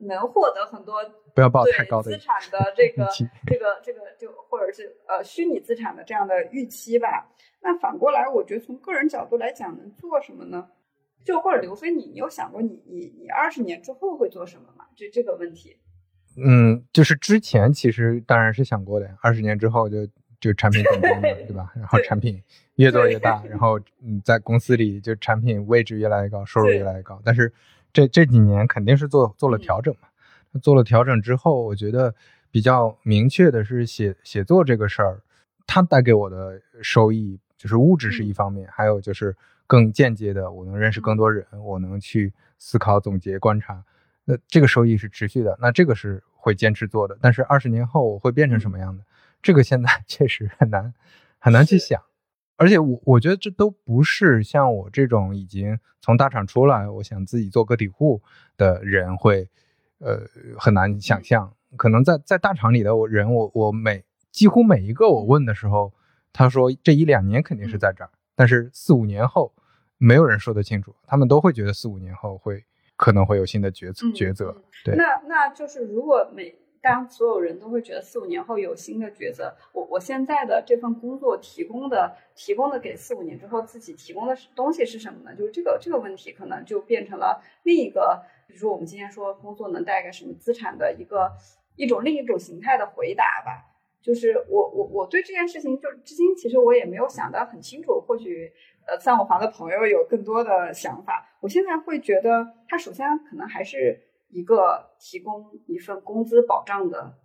[0.07, 0.95] 能获得很多
[1.33, 3.07] 不要抱太高的资产的这个
[3.45, 7.29] 这个这个就或者是呃虚拟资产的这样的预期吧。
[7.61, 10.67] 那反过来，我觉得从个人角度来讲，能做什么呢？
[11.23, 14.85] 就或者刘飞，你你有想过你你你二十年之后会做什么吗？
[14.95, 15.77] 就这个问题。
[16.35, 20.05] 嗯，就是之前其实当然是想过的，二十年之后就
[20.41, 21.71] 就产品总监了，对吧？
[21.75, 22.41] 然后产品
[22.75, 27.21] 越做越大，然后嗯，在公司里就产品位置越来越高，收入越来越高。
[27.23, 27.53] 但是
[27.93, 30.09] 这这几年肯定是做做了调整嘛。
[30.61, 32.13] 做了调整之后，我觉得
[32.51, 35.21] 比较明确的是写写作这个事儿，
[35.65, 43.83] 它带给我的收益就是物质是一方面，还有就是更间接的，我能认识更多人，我能去思考、总结、观察。
[44.25, 47.17] 那这个收益是持续的，那这个是会坚持做的。
[47.19, 49.03] 但是二十年后我会变成什么样的？
[49.41, 50.93] 这个现在 确实很难
[51.39, 52.01] 很难去想。
[52.55, 58.21] 而且我我觉得这都不是像我这种已经从大厂出来，我想自己做个体户
[58.57, 59.49] 的人会
[59.99, 60.21] 呃
[60.57, 61.53] 很难想象。
[61.75, 65.93] 可能在在大厂里的我人，我我每几乎每一个我问的时候，
[66.31, 69.53] 他说这一两年肯定是在这儿，但是四五年后
[69.97, 70.95] 没有人说得清楚。
[71.07, 72.63] 他们都会觉得四五年后会。
[72.95, 74.95] 可能会有新的抉择抉择，对。
[74.95, 85.33] 那那就是如果每当所有人都会觉得四五年后有新的抉择，我我现在的这份工作提供的提供的给四五年之后自己提供的东西是什么呢？
[85.33, 91.31] 就是这个这个问题可能就变成了另一个，比如说我们今天说工作能带来什么资产的一个
[91.77, 93.69] 一种另一种形态的回答吧。
[94.01, 98.51] 就是我我我对这件事情就至今其实我也没有想得很清楚，或许。
[98.85, 101.25] 呃，三五房的朋友有更多的想法。
[101.39, 103.97] 我现在会觉得，他首先可能还是
[104.33, 107.19] 一个提供一份工资保障的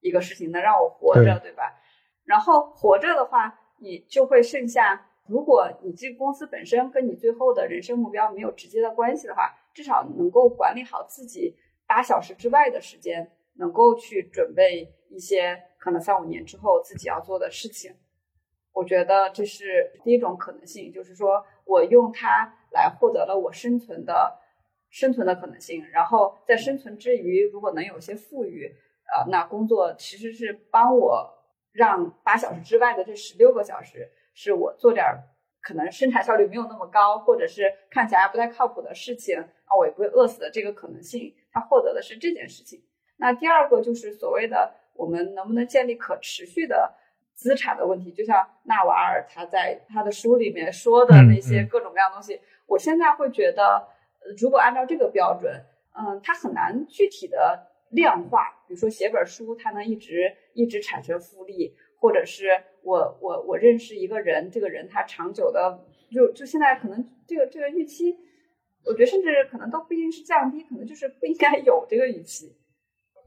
[0.00, 1.78] 一个事情，能让我活着，对吧？
[2.24, 11.54] 然后活着的话，你就会剩下，如果你这个公司本身跟你最后的人生目标没有直接的关系的话，至少能够管理好自己
[11.86, 17.94] 八小时之外的时间，能够去准备一些可能三五年之后自己要做的事情。
[18.72, 24.40] 我觉得这是第一种可能性，就是说我用它来获得了我生存的
[24.94, 28.72] 生存的可能性，然后在生存之余，如果能有些富裕，
[29.12, 31.28] 呃，那工作其实是帮我
[31.72, 35.04] 让八小时之外的这十六个小时，是我做点
[35.60, 42.80] 可能生产效率没有那么高，或者是看起来不太靠谱的事情啊，我也不会饿死的这个可能性，他获得的是这件事情。
[43.16, 46.94] 那第二个就是所谓的我们能不能建立可持续的。
[47.36, 53.88] 资产的问题，就像纳瓦尔他在他的书里面说的那些各种各样东西，我现在会觉得，
[54.38, 55.52] 如果按照这个标准，
[55.96, 58.64] 嗯，它很难具体的量化。
[58.66, 62.48] 比如说写本书，它能一直一直产生复利，或者是
[62.82, 65.80] 我我我认识一个人，这个人他长久的
[66.10, 68.16] 就就现在可能这个这个预期，
[68.84, 72.56] 我觉得甚至可能都不一定是降低，可能就是不应该有这个预期。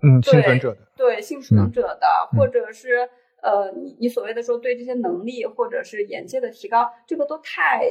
[0.01, 2.07] 嗯，幸存者的对幸存者的，
[2.37, 3.09] 或者是。
[3.39, 7.87] 呃，你你所谓的说对这些能力或者是眼界的提高，这个都太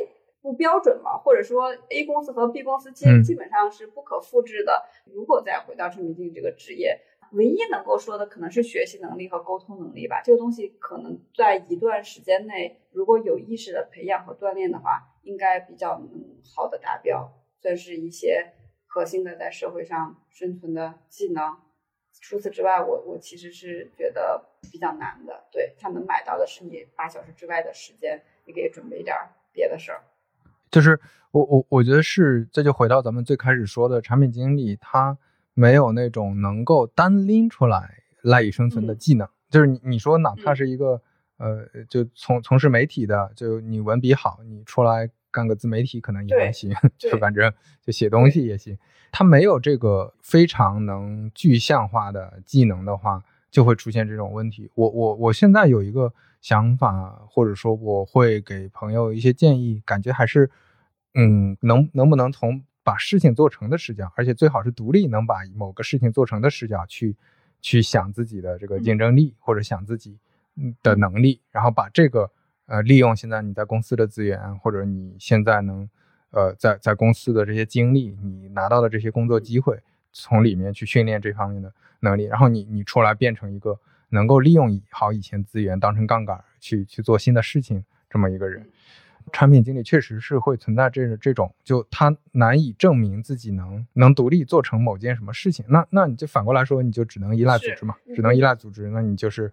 [0.47, 4.87] 不标准嘛，或者说 A 公司和 B 公司基基本上是不可复制的。
[5.13, 7.01] 如果再回到产品经理这个职业，
[7.33, 10.23] 唯一能够说的可能是学习能力和沟通能力吧。
[10.25, 16.09] 这个东西可能在一段时间内，如果有意识的培养和锻炼的话，应该比较能
[16.55, 17.29] 好的达标，
[17.61, 18.53] 算是一些
[18.87, 21.57] 核心的在社会上生存的技能。
[22.23, 25.49] 除此之外，我我其实是觉得比较难的。
[25.51, 29.17] 对他能买到的是你八小时之外的时间，你可以准备一点
[29.53, 30.05] 别的事儿。
[30.71, 30.99] 就是
[31.31, 35.17] 我我我觉得是，这就回到咱们最开始说的产品经理，他
[35.55, 39.29] 没有那种能够单拎出来赖以生存的技能。
[39.49, 41.01] 就是你你说哪怕是一个
[41.39, 47.53] 呃，就从从事媒体的，就你文笔好，你出来干个自媒体可能也还行， 就反正
[47.83, 48.77] 就写东西也行。
[49.13, 53.23] 他没有这个非常能具象化的技能的话，
[53.57, 54.71] 就会出现这种问题。
[54.75, 60.51] 我我我现在有一个想法，或者说我会给朋友一些建议，感觉还是，
[61.15, 67.17] 嗯，能能不能从把事情做成的视角，而且最好是独立能把某个事情做成的视角去
[67.63, 70.19] 去想自己的这个竞争力，或者想自己
[70.83, 72.31] 的能力，然后把这个
[72.67, 75.89] 呃利用现在你在公司的资源，或者你现在能。
[76.31, 79.81] 呃，在在公司的这些经历，你拿到的这些工作机会，
[80.19, 88.67] 从里面去训练这方面的能力，然后你你出来变成一个能够利用好以前资源当成杠杆去去做新的事情这么一个人。
[89.33, 95.65] 产品经理确实是会存在这这种，就他难以证明自己能能独立做成某件什么事情。
[95.69, 99.53] 那那你就反过来说，你就只能依赖组织嘛，只能依赖组织，那你就是。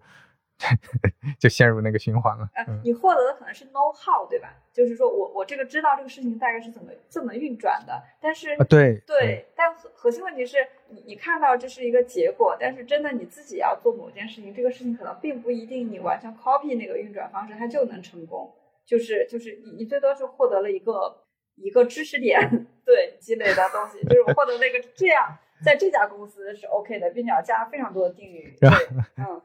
[1.38, 2.48] 就陷入那个循环了。
[2.66, 4.54] 嗯，你获得的可能是 know how，对吧？
[4.72, 10.58] 就是说我我这个知道这个事情大概是怎么怎么运转的，但是对对，但核核心问题是
[10.88, 18.52] 你你看到这是一个结果，但是真的你自己要做某件事情，这个事情可能并不一定你完全 copy 那个运转方式，它就能成功。
[18.84, 28.54] 就是就是你你最多是获得了一个一个知识点，对积累的东西，就是我获得了一个这样，在这家公司是 OK 的，并且要加非常多的定语。
[28.60, 28.68] 对，
[29.16, 29.40] 嗯。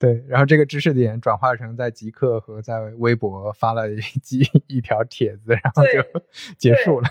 [0.00, 6.22] 对，然后这个知识点转化成在极客和在微博发了一几一条帖子，然后就
[6.56, 7.08] 结束了。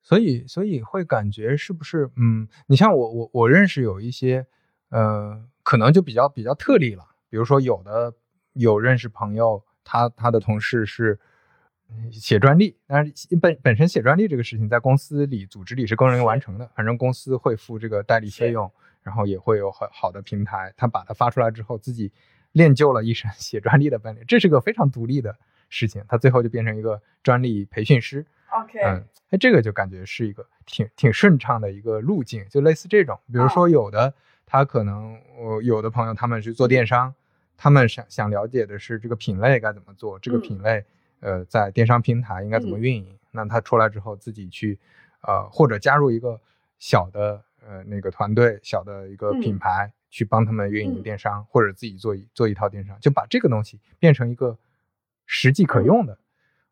[0.00, 2.10] 所以，所以会感觉是不是？
[2.16, 4.46] 嗯，你像我，我我认识有一些，
[4.88, 7.04] 呃，可能就比较比较特例了。
[7.28, 8.14] 比如说，有的
[8.54, 11.20] 有认识朋友，他他的同事是
[12.10, 18.70] 写专利，但是本本身写专利这个事情在公司里组织里是更容易完成的，反正公司会付这个代理费用。
[19.04, 22.10] 然后也会有很好的平台，他把它发出来之后，自己
[22.52, 25.36] 练就了一身 写专利的本领，这是个非常独立的
[25.68, 26.02] 事情。
[26.08, 28.24] 他最后就变成一个专利培训师。
[28.48, 33.20] OK，嗯，哎，这个就感觉是一个挺挺顺畅的一个路径，就类似这种。
[33.26, 34.14] 比如说有的
[34.46, 37.14] 他可能，我有的朋友他们是做电商，
[37.58, 40.82] 他们想想了解的是这个品类该怎么做，这个品类
[41.20, 43.18] 呃在电商平台应该怎么运营。
[43.32, 44.78] 那他出来之后自己去，
[45.20, 46.40] 呃，或者加入一个
[46.78, 47.44] 小的。
[47.66, 54.58] 呃，那个团队小的一个品牌去帮他们运营电商，或者自己做一做一套电商，就把这个东西变成一个
[55.26, 56.18] 实际可用的，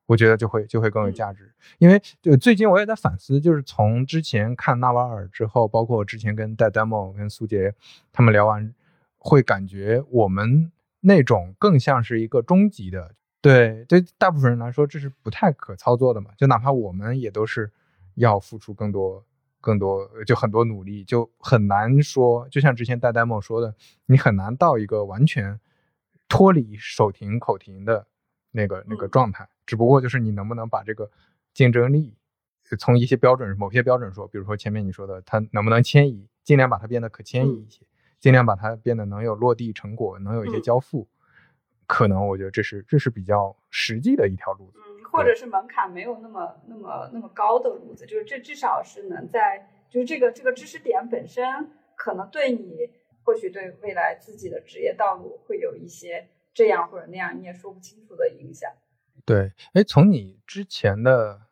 [0.06, 1.52] 我觉得就会就会更有价值。
[1.78, 7.74] 因为就最近我也在反思，就是从之前看纳瓦尔之后，包括之前跟戴 demo 跟苏杰
[8.12, 8.74] 他们聊完，
[9.18, 10.70] 会感觉我们
[11.00, 16.30] 那种更像是一个终极的，对对，大部分人来说这是不太可操作的嘛。
[16.36, 17.70] 就哪怕我们也都是
[18.14, 19.24] 要付出更多。
[19.62, 22.46] 更多就很多努力，就很难说。
[22.50, 25.58] 就像之前戴戴梦说的，你很难到一个完全
[26.28, 28.06] 脱离手停口停的
[28.50, 29.48] 那个那个状态。
[29.64, 31.10] 只不过就是你能不能把这个
[31.54, 32.14] 竞争力
[32.78, 37.86] 从一些标准、某些标准说，比如说前面你说的，它能不能迁移，尽量把它变得可迁移一些，
[38.18, 41.08] 尽量把它变得能有落地成果，能有一些交付。
[41.86, 44.78] 可能我觉得这是这是比较实际的一条路子。
[45.10, 52.88] 或者是门槛没有那么那么那么高的路子，就是这至少是能在就是这个这个知识点本身可能对你
[53.22, 58.70] 或许对未来自己的职业道路会有一些这样或者那样你也说不清楚的影响。
[59.26, 61.42] 对，哎，从你之前的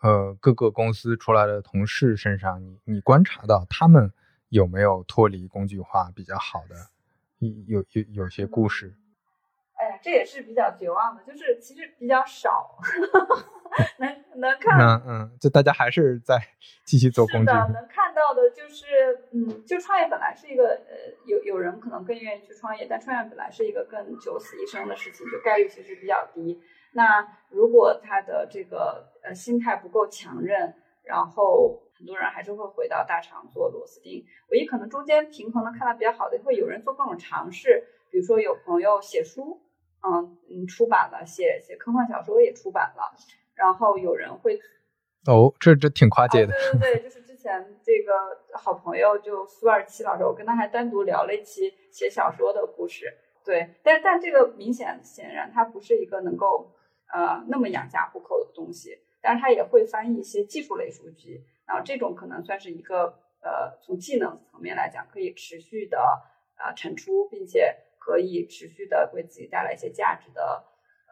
[0.00, 4.10] 呃各个公司出来的同事身上，你你观察到他们
[4.48, 6.74] 有没有脱离工具化比较好的
[7.66, 8.94] 有有有些故事？
[10.04, 12.76] 这也是比较绝望的，就是其实比较少，
[13.96, 16.38] 能能看，嗯嗯，就大家还是在
[16.84, 17.46] 继续做工具。
[17.46, 18.84] 能看到的就是，
[19.32, 20.94] 嗯，就创业本来是一个，呃，
[21.24, 26.60] 有有人可能更愿意去创业，但创业本来是一个更九死一生的事情，就概率其实比较低。
[26.92, 34.22] 那如果他的这个呃心态不够强韧，然后很多人还是会回到大厂做螺丝钉。
[34.50, 39.62] 唯一可能中间平衡的看到比较好的，会有人做各种尝试，比如说有朋友写书。
[40.06, 43.16] 嗯嗯，出版了，写写科幻小说也出版了，
[43.54, 44.60] 然后有人会，
[45.26, 48.12] 哦，这这挺跨界的，对对对，就是之前这个
[48.52, 56.70] 好朋友就苏二七老师，我跟他还单独聊了一期写小说的故事，对，但但这个明显显然它不是一个能够
[57.10, 65.98] 呃那么养家糊口的东西，但是他也会翻译一些技术类书籍，然后这种可能算是一个呃从技能层面来讲可以持续的
[66.58, 67.74] 呃产出，并且。
[68.04, 70.62] 可以持续的为自己带来一些价值的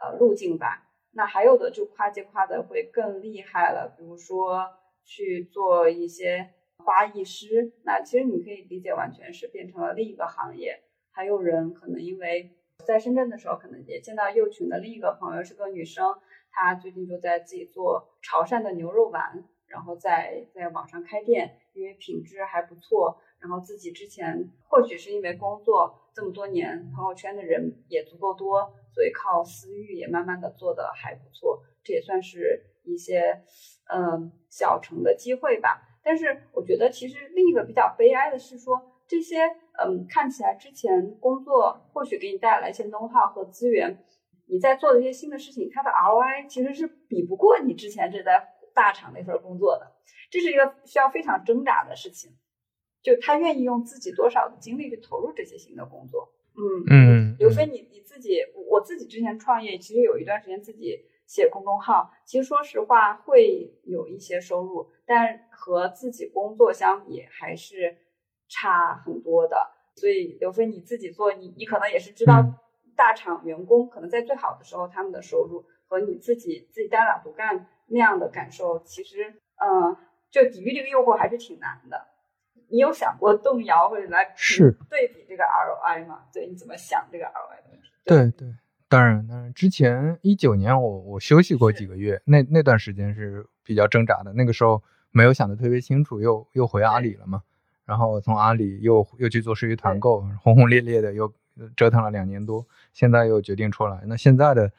[0.02, 4.68] 呃路径吧，那还有的就跨界跨的会更厉害了，比如说
[5.02, 10.82] 去做一些花艺师，那其实你可以理解完全是变成了另一个行业。
[11.12, 12.50] 还有人可能因为
[12.86, 16.04] 在深圳的时候，可能也见到幼群的另一个朋友是个女生，
[16.50, 28.74] 她最近就在自己做潮汕的牛肉丸，然后在在网上开店，因为品质还不错，然后自己之前或许是因为工作这么多年，朋友圈的人也足够多。
[28.94, 33.42] 所以靠私域也慢慢的做的还不错，这也算是一些
[33.86, 35.80] 嗯小成的机会吧。
[36.04, 39.46] 但是我觉得其实另一个比较悲哀的是说，这些
[39.82, 44.04] 嗯看起来之前工作或许给你带来一些 know how 和资源，
[44.44, 49.90] 你在做的一些新的事情，它的 ROI 其实是比不过你之前这在大厂那份工作的。
[50.30, 52.30] 这是一个需要非常挣扎的事情，
[53.02, 56.32] 就他愿意用自己多少的精力去投入这些新的工作。
[56.54, 58.38] 嗯嗯，刘飞，你你自己，
[58.68, 67.96] 我自己之前创业，其实有一段时间自己写公众号，其实说实话会有一些收入，但和自己工作相比还是
[68.48, 69.56] 差很多的。
[69.96, 72.44] 所以刘飞你自己做，你你可能也是知道，
[72.94, 79.96] 大厂员工可能在最好的时候他们的收入和你自己自己单打独干那样的感受，其实嗯，
[80.30, 82.08] 就抵御这个诱惑还是挺难的。
[82.72, 86.20] 你有想过动摇或者来是对比这个 ROI 吗？
[86.32, 87.88] 对，你怎么想这个 ROI 的问题？
[88.02, 88.56] 对对，
[88.88, 97.42] 当然当然，之前一九年我我休息过几个月，那那段时间是比较挣扎的，那个时候没有想的特别清楚，又又回阿里了嘛，
[97.84, 101.30] 然后从阿里又又去做社区团购，轰轰烈烈的又
[101.76, 104.72] 折腾了两年多，现在又决定出来，那现在的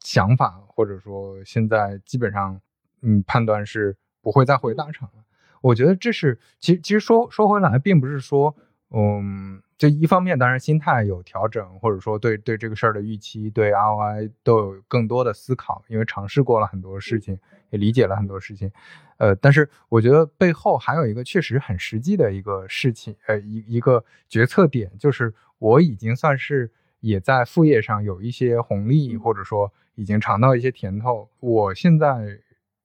[0.00, 2.60] 想法或者说现在基本上
[3.02, 5.22] 嗯判断是不会再回大厂了。
[5.60, 8.54] 我觉得这是，其实其实说说回来，并不是说，
[8.90, 17.38] 嗯，就一方面，当然心态有调整，或者说对对这个事儿的预期，对 ROI 都有更多的思考，因为尝试过了很多事情，
[17.70, 18.70] 也理解了很多事情，
[19.18, 32.38] 呃，但是我觉得背后还有一个确实很实际的一个事情，呃，一一个决策点，就是我已经算是也在副业上有一些红利，或者说已经尝到一些甜头，我现在。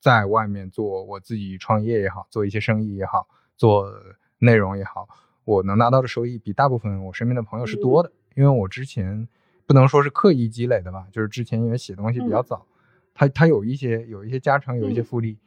[0.06, 3.28] 在外面做我自己创业也好，做一些生意也好，
[3.58, 3.92] 做
[4.38, 5.10] 内容也好，
[5.46, 8.12] 我能拿到的收益比大部分我身边的朋友是多的。
[8.36, 9.28] 因为我之前
[9.66, 12.68] 不能说是刻意积累的吧，就是之前因为写东西比较早，
[13.16, 15.40] 它它有一些有一些加成，有一些复利，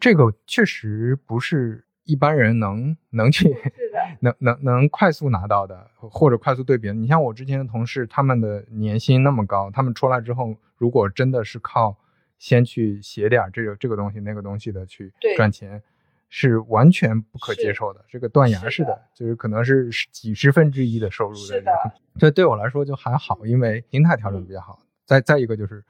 [0.00, 3.54] 这个确实不是一般人能能去
[4.20, 6.90] 能能能快速拿到的，或者快速对比。
[6.92, 11.98] 你像我之前的同事，他们的年薪那么高，他们出来之后，如果真的是靠。
[12.38, 15.82] 先去写点这个这个东西那个东西的去赚钱，
[16.28, 18.04] 是完全不可接受的。
[18.08, 21.54] 这个断崖式的，就是可能是几十分之一的收入的。
[21.54, 21.72] 是的，
[22.18, 24.80] 这对我来说就还好，因为心态调整比较好。
[25.04, 25.84] 再再一个就是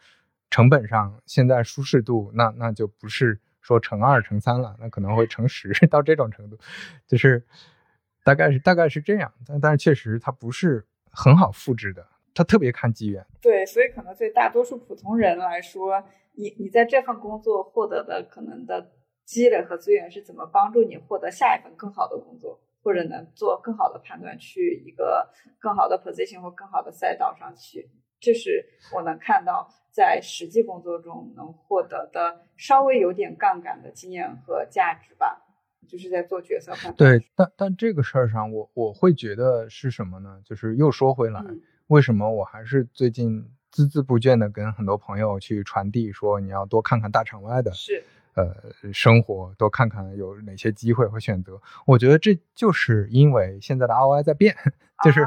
[0.48, 6.58] 成本上，现在舒适度那那就不是说乘二乘三了，那可能会乘十 到这种程度，
[7.06, 7.44] 就是
[8.22, 9.32] 大概是大概是这样。
[9.46, 12.06] 但但是确实它不是很好复制的，
[12.38, 13.26] 它特别看机缘。
[13.42, 16.02] 对，所以可能对大多数普通人来说。
[16.40, 18.92] 你你在这份工作获得的可能的
[19.24, 25.28] 积累和资源是怎么帮助你获得下一份更好的工作，或者能做更好的判断，去一个
[25.58, 27.90] 更好的 position 或更好的赛道上去？
[28.20, 28.64] 这是
[28.94, 35.44] 我能看到在实际工作中能获得的稍微有点杠杆的经验和价值吧，
[35.88, 37.18] 就是在做决策判断。
[37.18, 40.40] 对，但但这个事儿上，我我会觉得是什么呢？
[40.44, 41.42] 就是又说回来，
[41.88, 43.50] 为什么我还是最近。
[43.70, 48.50] 孜孜不倦地跟很多朋友去传递说，你要多看看大厂外的，是，呃，
[48.94, 51.60] 生活，多看看有哪些机会和选择。
[51.84, 54.56] 我觉得这就是因为现在的 ROI 在变，
[55.04, 55.20] 就是，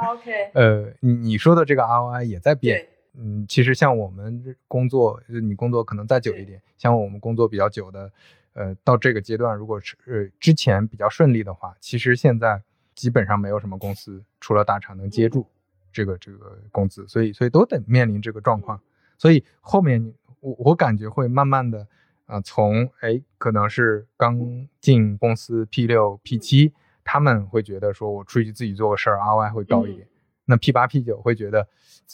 [0.55, 2.87] 呃，你你说的这个 ROI 也在变。
[3.13, 8.11] 嗯，其实像我们工作，你工作可能再久一点，像我们工作比较久的，
[8.53, 12.59] 呃，到这个阶段，如果是呃之前比较顺利的话，其实现在
[12.95, 15.45] 基本上没有什么公司除了大厂能接住。
[15.91, 18.79] 这个这个工资，所以所以都得面临这个状况，
[19.17, 21.87] 所以后面我我感觉会慢慢的
[22.25, 26.73] 啊，从哎可能是刚进公司 P 六 P 七，
[27.03, 30.07] 他们会觉得说我出去自己做个事儿，ROI 会高一点，
[30.45, 31.67] 那 P 八 P 九会觉得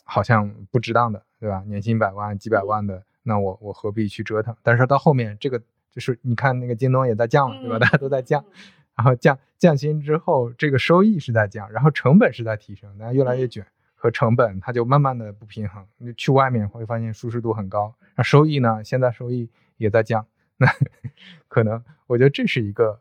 [0.03, 1.63] 好像不值当的，对吧？
[1.67, 4.55] 年薪百万几百万的，那我我何必去折腾？
[4.63, 5.61] 但是到后面这个
[5.91, 7.80] 就是你看那个京东也在降了，对吧？
[7.80, 8.43] 大家都在降。
[8.98, 15.86] 然后降降薪之后，这个收益是在降，然后成本是在提升，大家越来越卷，和成本它就慢慢的不平衡。
[16.00, 18.84] 你去外面会发现舒适度很高，那收益呢？
[18.84, 20.26] 现在收益也在降，
[20.58, 20.68] 那
[21.48, 23.00] 可能我觉得这是一个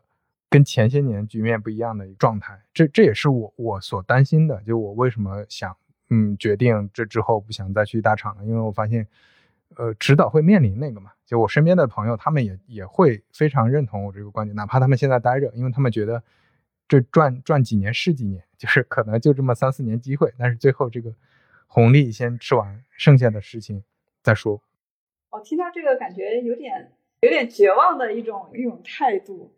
[0.49, 2.61] 跟前些年局面不一样的状态。
[2.73, 5.75] 这这也是我我所担心的，就我为什么想
[6.11, 9.07] 嗯决定这之后不想再去大厂了，因为我发现
[9.75, 11.11] 呃，迟早会面临那个嘛。
[11.25, 16.23] 就我身边的朋友，他们也也会非常认同我这个观点，哪怕他们现在待着，因为他们觉得
[16.87, 21.13] 这赚赚几年是几年，就是可能就这么三四年机会，但是最后这个
[21.67, 23.83] 红利先吃完，剩下的事情
[24.23, 24.61] 再说。
[25.29, 29.53] 我听到这个，感觉有点有点绝望的一种一种态度。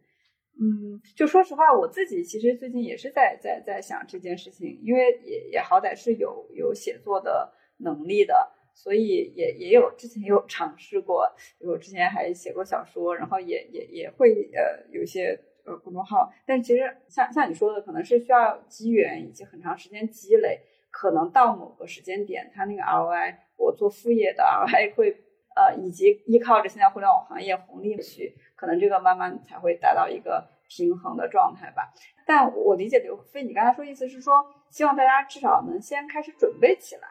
[0.59, 8.51] 嗯，就说实话，我自己其实最近也是在在在想这件事情，因为也也好歹是有有写作的能力的，
[8.81, 25.11] 所以也也有之前有尝试过，我之前还写过小说，然后也也也会呃有一些呃公众号，但其实像像你说的，可能是需要机缘以及很长时间积累，可能到某个时间点，它那个 ROI，我做副业的 ROI 会
[25.57, 28.33] 呃以及依靠着现在互联网行业红利去。
[28.55, 31.93] 可能这个慢慢才会达到一个平衡的状态吧。
[32.25, 34.33] 但我理解刘飞，你刚才说意思是说，
[34.69, 37.07] 希望大家至少能先开始准备起来。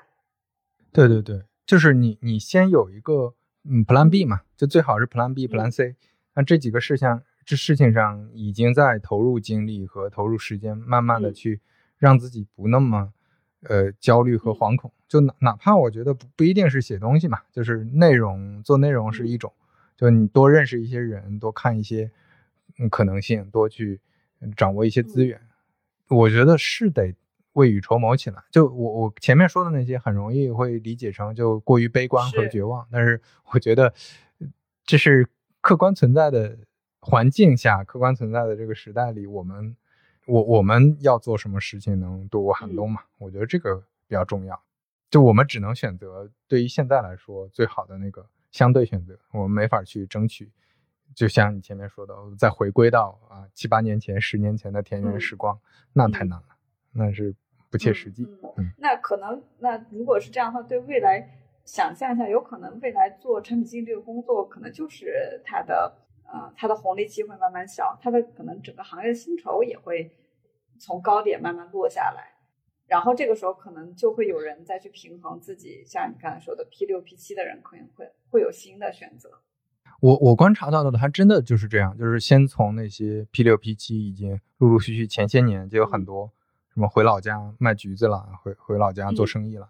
[0.90, 1.36] 对对对，
[1.68, 5.96] 就是你你先有一个嗯 Plan B 嘛，就最好是 Plan B、Plan C。
[6.34, 11.60] 那这几个事项这事情上已经在投入精力和投入时间，慢慢的去
[11.98, 13.12] 让自己不那么
[13.64, 14.90] 呃焦虑和惶恐。
[15.06, 19.52] 就哪哪怕我觉得不不一定是写东西嘛，就是内容做内容是一种。
[19.94, 22.10] 就你多认识一些人，多看一些
[22.78, 24.00] 嗯可能性，多去
[24.56, 25.38] 掌握一些资源，
[26.08, 27.14] 我觉得是得
[27.53, 28.42] 未雨绸缪起来。
[28.51, 33.20] 就我我前面说的那些，很容易会理解成就过于悲观和绝望，但是
[33.53, 33.92] 我觉得
[34.84, 35.28] 这是
[35.61, 36.59] 客观存在的
[37.01, 39.76] 环境下，客观存在的这个时代里，我们
[40.26, 43.03] 我我们要做什么事情能度过寒冬嘛？
[43.18, 43.76] 我觉得这个
[44.07, 44.62] 比较重要。
[45.11, 48.26] 就我们只能选择对于现在来说最好的那个。
[48.51, 50.51] 相对选择，我们没法去争取。
[51.14, 55.61] 就像你前面说的，再回归到啊七八年前、十年前的田园时光，
[55.92, 56.57] 那太难了，
[56.99, 57.34] 那是
[57.70, 58.26] 不切实际。
[58.57, 65.94] 嗯，那可能，那如果是这样的话，对未来想象一下，有可能未来做产品经理这个工作，可能就是它的
[66.26, 70.11] 呃，它的红利期会慢慢小，它的可能整个行业的薪酬也会
[70.78, 72.34] 从高点慢慢落下来。
[72.86, 79.30] 然后这个时候可能就会有人再去平衡自己，像你刚才说的 P 六 P 七的人可能会会有新的选择。
[80.01, 86.32] 我我观察到的，还真的就是这样，就是先从那些 P 六 P 七已经陆陆续续前些年就有很多
[86.79, 89.68] 什么回老家卖橘子了，回回老家做生意了，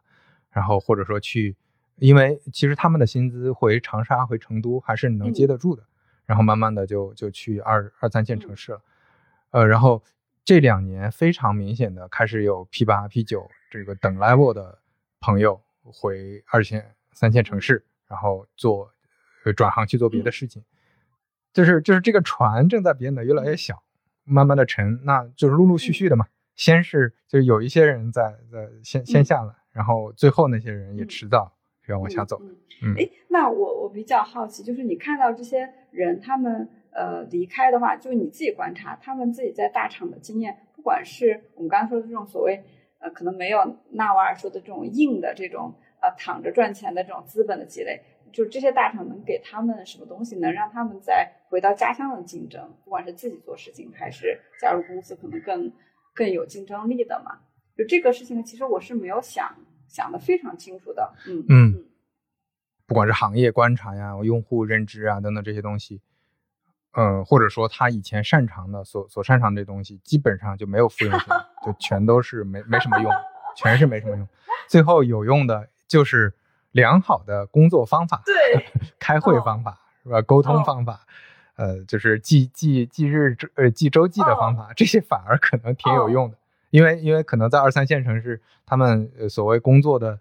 [0.50, 1.56] 然后或者说去，
[1.96, 5.82] 因为其实他们的薪资回长沙回成都还是能接得住的，
[6.26, 8.82] 然后慢慢的就就去二二三线城市了，
[9.52, 10.02] 呃，然后。
[10.44, 14.78] 这两年非常明显的开始有 P 八、P 九这个等 level 的
[15.20, 18.90] 朋友回二线、三线城市，然后做
[19.54, 20.64] 转行去做别的事情，
[21.52, 23.82] 就是就是这个船正在变得越来越小，
[24.24, 26.26] 慢慢的沉，那就是陆陆续续的嘛。
[26.58, 31.50] 先是就有一些人在在先先下来，然后最后那些人也迟早
[31.88, 32.38] 要往下走。
[32.82, 36.68] 嗯，哎，那我我比较好奇，就是你看到这些人他们。
[36.90, 42.60] 呃，离开的话，就你自己观察，他们自己在大厂的经验，不管是我们刚刚说的这种所谓，
[42.98, 48.00] 呃，可能没有纳瓦尔说的这种硬的这种，呃，躺着赚钱的这种资本的积累，
[48.32, 55.70] 就这些大厂能给他们什么东西，能让他们在回到家乡的竞争，不管是自己做事情还是加入公司，可能更
[56.18, 57.38] 更有竞争力的嘛？
[57.76, 59.54] 就这个事情呢，其实我是没有想
[59.86, 61.14] 想的非常清楚的。
[61.28, 61.84] 嗯嗯，
[62.86, 66.02] 不管是行业观察呀、用户认知啊等等这些东西。
[66.96, 71.28] 嗯，或者说他以前擅长的所所擅长这东西，基本上就没有复用性，
[71.64, 73.12] 就全都是没没什么用，
[73.56, 74.28] 全是没什么用。
[74.66, 76.34] 最后有用的就是
[76.72, 78.66] 良好的工作方法，对，
[78.98, 80.20] 开会方法是吧？
[80.22, 81.06] 沟通方法，
[81.58, 86.38] 呃，就是记记记日呃记周记的方法，这些反而可能挺有用的，
[86.70, 90.20] 因为因为可能在二三线城市，他们所谓工作的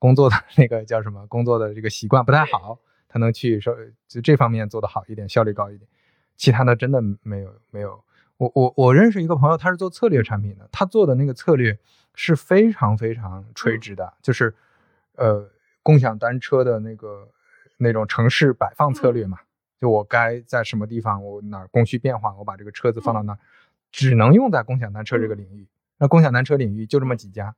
[0.00, 1.24] 工作的那个叫什么？
[1.28, 3.72] 工作的这个习惯不太好，他能去说
[4.08, 5.88] 就这方面做得好一点，效率高一点。
[6.36, 8.02] 其他的真的没有没有，
[8.38, 11.78] 我我我认识一个朋友，他是做策略产品的，他做的那个策略
[12.16, 14.52] 是非常非常垂直的，就是
[15.14, 15.48] 呃
[15.84, 17.28] 共享单车的那个
[17.76, 19.38] 那种城市摆放策略嘛，
[19.82, 23.38] 就我该在什么地方，我哪儿供需变化，我把这个车子放到那儿，
[23.90, 25.66] 只能用在共享单车这个领域。
[25.98, 27.52] 那共享单车领域就这么几家，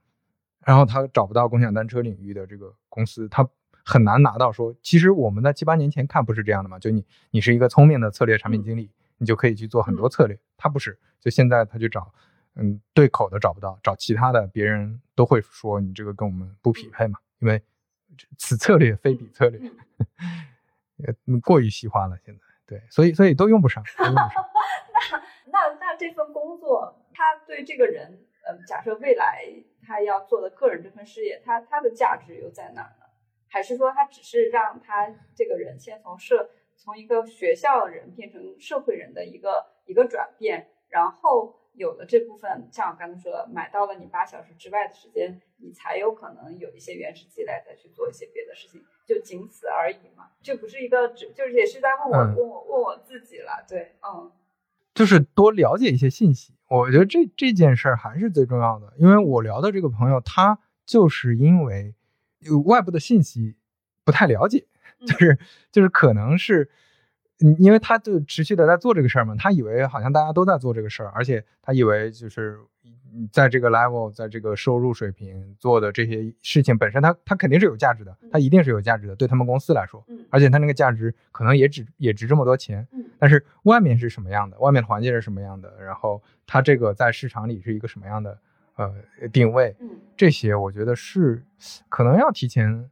[0.65, 3.47] 然后他找不到共享单车领域的这个公司，他。
[3.87, 6.79] 很难拿到说，其实我们在七八年前看不是这样的嘛？
[6.79, 10.41] 就你，你是一个聪明的策略产品经理，你就可以去做很多策略。
[10.57, 12.11] 他不是，就现在他就找，
[12.55, 17.63] 嗯，对口的找不到，找其他的，别人都会说你这个跟我们不匹配嘛，因为
[18.39, 19.61] 此策略非彼策略，
[21.07, 22.17] 呃，过于细化了。
[22.25, 24.45] 现在对，所以所以都用不上，都用不上。
[25.53, 29.45] 那那那这份工作，他对这个人，呃，假设未来
[29.87, 33.05] 他要做的个人这份事业，他他的价值又在哪儿呢？
[33.49, 50.31] 还是说他只是让他这个人先从社从一个学校人变成社会人的一个一个转变，然后有了这部分，像我刚才说的，买到了你八小时之外的时间，你才有可能有一些原始积累，再去做一些别的事情，就仅此而已嘛。
[50.43, 54.31] 这不是一个，只就是也是在问我嗯问我问我自己了，对，嗯
[54.95, 56.55] 就是多了解一些信息。
[56.69, 61.95] 我觉得这这件事儿还是最重要的，因为我聊的这个朋友，他就是因为
[62.39, 63.57] 有外部的信息
[64.05, 64.67] 不太了解，
[65.01, 65.39] 嗯就是
[65.73, 66.69] 就是可能是，嗯，
[67.59, 72.59] 因为他就持续的在做这个事儿嘛，他以为好像大家都在做这个事儿，而且他以为就是
[73.13, 80.25] 嗯在这个 level，在这个收入水平做的这些事情本身，他他肯定是有价值的，他一定是有价值的，对他们公司来说，嗯。
[80.31, 83.05] 而且他那个价值可能也值也值这么多钱，嗯。
[83.19, 88.39] 但是外面是什么样的，外面的环境是什么样的，然后他这个在市场里是一个什么样的
[88.77, 88.95] 呃
[89.33, 89.91] 定位，嗯。
[90.17, 91.43] 这些我觉得是
[91.89, 92.89] 可能要提前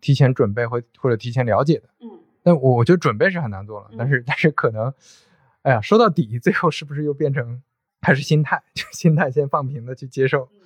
[0.00, 1.88] 提前准备或或者提前了解的。
[2.00, 2.10] 嗯
[2.46, 4.94] 但我我觉得准备是很难做了，嗯但是但是可能，
[5.62, 7.60] 哎呀，说到底，最后是不是又变成
[8.00, 10.60] 还是心态，就心态先放平的去接受，嗯。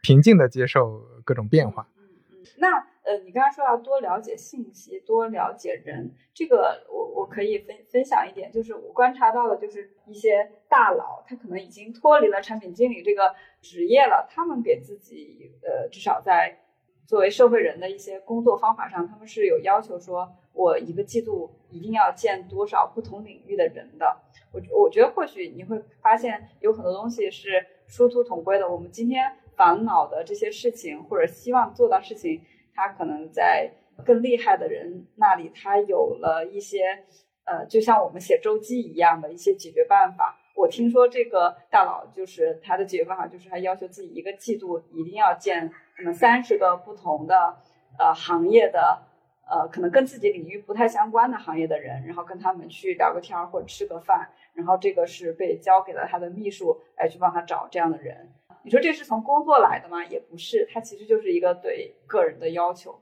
[0.00, 1.88] 平静的接受各种变化。
[1.96, 16.60] 嗯嗯，那呃，你刚才说要多了解信息，多了解人，这个我我可以分分享一点，就是我观察到的，就是一些大佬，他可能已经脱离了产品经理这个职业了，他们给自己呃，至少在
[17.08, 24.16] 作为社会人的一些工作方法上，他们是有要求说，我一个季度一定要见多少不同领域的人的。
[24.52, 28.70] 我我觉得或许你会发现有很多东西是殊途同归的。
[28.70, 32.40] 我们今天烦恼的这些事情，或者希望做到事情，
[32.74, 33.70] 它可能在
[34.04, 37.04] 更厉害的人那里，他有了一些
[37.44, 40.40] 呃，就像我们写周记一样的一些解决办法。
[40.56, 47.56] 我听说这个大佬就是他的解决办法，就是他要求自己一个季度一定要见可能三十个不同的
[47.98, 49.02] 呃行业的
[49.48, 58.32] 呃可能跟自己领域不太相关的行业的人，然后跟他们去聊个天儿或者吃个饭，然后这个是被交给了他的秘书来去帮他找这样的人。
[58.62, 60.02] 你说这是从工作来的吗？
[60.06, 62.98] 也不是，它其实就是一个对个人的要求。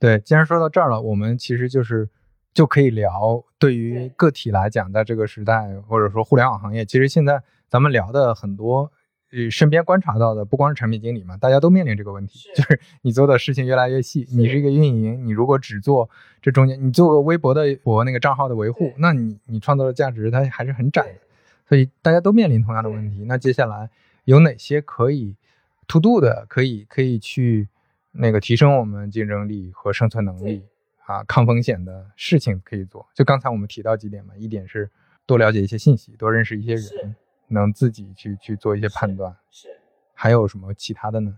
[0.00, 2.08] 对，既然说到这儿了，我们其实就是
[2.52, 8.90] 就可以聊，对于个体来讲，在这个时代或者说互联网行业，其实现在咱们聊的很多，
[9.34, 16.08] 呃，身边观察到的，不光是产品经理嘛，大家都面临这个问题，是 就是你做的事情越来越细，你是一个运营，你如果只做
[16.40, 21.18] 这中间，你做个微博的博那个账号的维护，那你你创造的价值它还是很窄的，
[21.68, 23.24] 所以大家都面临同样的问题。
[23.26, 23.90] 那接下来
[24.24, 25.34] 有哪些可以
[25.88, 27.68] to do 的，可以可以去
[28.12, 30.62] 那个提升我们竞争力和生存能力
[31.06, 33.04] 啊，抗风险的事情可以做？
[33.12, 34.88] 就刚才我们提到几点嘛，一点是
[35.26, 37.16] 多了解一些信息，多认识一些人，
[37.48, 39.34] 能自己去去做一些判断。
[39.50, 39.68] 是，
[40.12, 41.36] 还有什么其他的呢？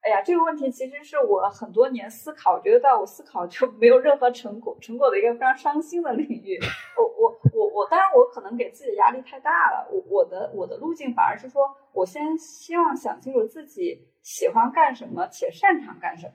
[0.00, 6.58] 哎呀，这个问题其实是我很多年思考，我觉得在我思考就没有任何成果成果的一个非常伤心的领域。
[6.96, 9.86] 我我我我，当然我可能给自己的压力太大了。
[9.90, 16.32] 我我的我的路径反而是说，我先希望想清楚自己喜欢干什么且擅长干什么。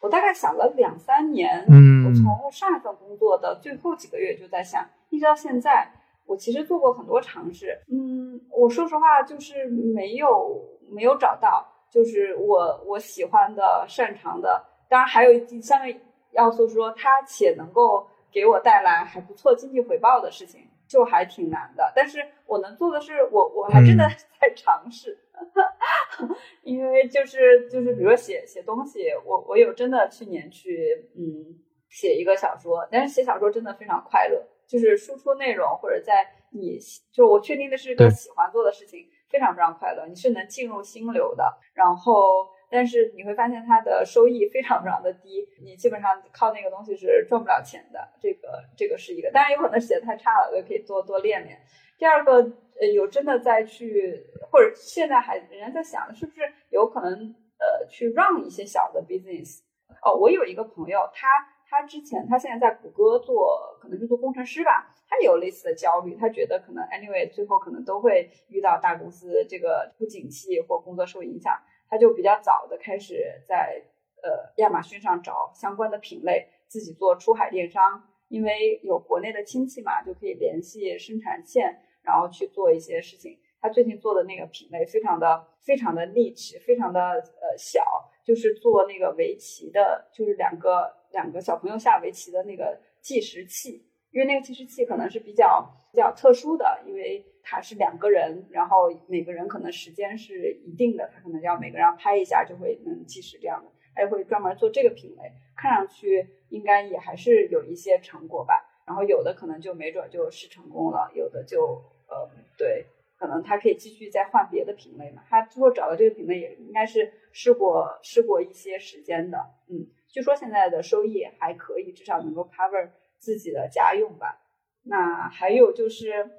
[0.00, 5.90] 我大概想了两三年，嗯我从上一份工作的最后几个月就在想，一直到现在，
[6.26, 7.78] 我其实做过很多尝试。
[7.90, 14.64] 嗯，我说实话，就是没有没有找到，就是我我喜欢的、擅长的。
[14.88, 15.98] 当然，还有第三个
[16.32, 21.92] 要素说，它且能够给我带来还不错经济回报的事情，就还挺难的。
[21.96, 25.18] 但是我能做的是，我我还真的嗯在尝试。
[26.62, 31.58] 因为就是就是，比如说写写东西，我我有真的去年去嗯
[31.88, 34.40] 写一个小说，但是写小说真的非常快乐，
[34.74, 36.78] 就是输出内容或者在你
[37.12, 41.44] 就我确定的是个喜欢做的事情，非常非常快乐，你是能进入心流的，
[41.74, 42.52] 然后。
[42.70, 48.00] 但是你会发现它的收益非常非常的低，你基本上靠那个东西是赚不了钱的。
[48.20, 51.56] 这个这个是一个，当然有可能写的太差了，我也可以多多练练。
[51.98, 52.32] 第二个，
[52.80, 59.60] 呃，有真的在去，或者现在还人家在想，是不是有可能呃去让一些小的 business？
[60.02, 61.28] 哦，我有一个朋友，他
[61.76, 71.52] 他之前他现在在谷歌做，可能是做工程师吧，他也有类似的焦虑，他觉得可能 anyway 最后可能都会遇到大公司这个不景气或工作受影响，
[71.88, 73.82] 他就比较早的开始在
[74.22, 78.04] 呃亚马逊上找相关的品类，自己做出海电商。
[78.28, 83.38] 因为有国内的亲戚嘛，就可以联系生产线，然后去做一些事情。
[83.60, 87.82] 他最近做的那个品类非常的非常的 niche，非常的呃小，
[88.24, 93.86] 就是做那个围棋的，就是两个两个小朋友下围棋的那个计时器。
[94.10, 103.68] 因为那个计时器可能是比较比较特殊的，因为它是两个人，然后每个人可能时间是一定的，他可能要每个人拍一下就会能计时这样的。
[103.92, 108.54] 他也会专门做这个品类，看上去应该也还是有一些成果吧。
[108.86, 112.86] 然后有的可能就没准就试成功了，有的就呃对，
[113.18, 115.24] 可能他可以继续再换别的品类嘛。
[115.28, 119.38] 他最后找到这个品类也应该是试过试过一些时间的，
[119.68, 119.84] 嗯，
[120.14, 124.40] 据说现在的收益还可以，至少能够 cover 自己的家用吧。
[124.84, 126.30] 那还有就是。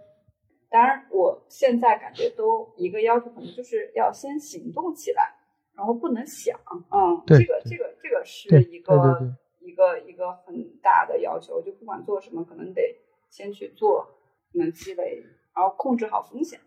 [0.67, 5.33] 当然，我现在感觉都一个要求，可能就是要先行动起来，
[5.73, 6.59] 然后不能想，
[6.91, 12.81] 嗯，这个这个这个是一个一个一个很大的要求，就不管做什么，可能得
[13.29, 14.17] 先去做，
[14.53, 15.23] 能积累，
[15.55, 16.59] 然后控制好风险，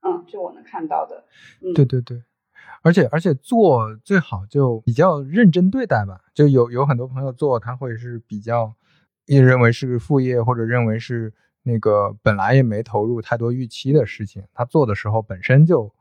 [0.00, 1.24] 嗯，这我能看到的，
[1.60, 2.22] 嗯，对对对，
[2.82, 8.74] 而且而且做最好就比较认真对待吧，就有有很多朋友做，他会是比较
[9.26, 11.32] 也认为是副业，或者认为是。
[11.62, 15.92] 那个本来也没投入太多预期的事情，他做的时候本身就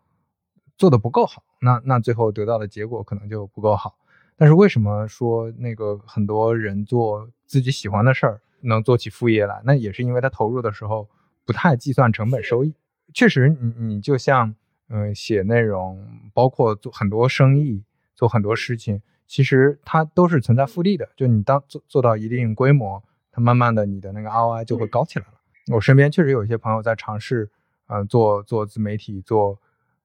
[0.77, 3.97] 做的不够好，那那最后得到的结果可能就不够好。
[4.37, 9.61] 但是为什么说那个很多人做自己喜欢的事儿能做起副业来？
[9.65, 11.09] 那也是因为他投入的时候
[11.45, 12.73] 不太计算成本收益。
[13.13, 14.55] 确实，你你就像
[14.89, 17.83] 嗯写内容，包括做很多生意，
[18.15, 21.07] 做很多事情，其实它都是存在复利的。
[21.15, 25.33] 就你当做做到一定规模，它慢慢的你的那个 ROI 就会高起来了。
[25.73, 27.49] 我身边确实有一些朋友在尝试，
[27.87, 29.59] 呃，做做自媒体，做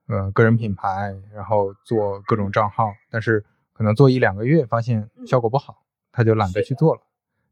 [0.07, 5.83] 呃个人品牌，然后做各种账号，但是可能做一两个月发现效果不好，
[6.13, 7.01] 他就懒得去做了。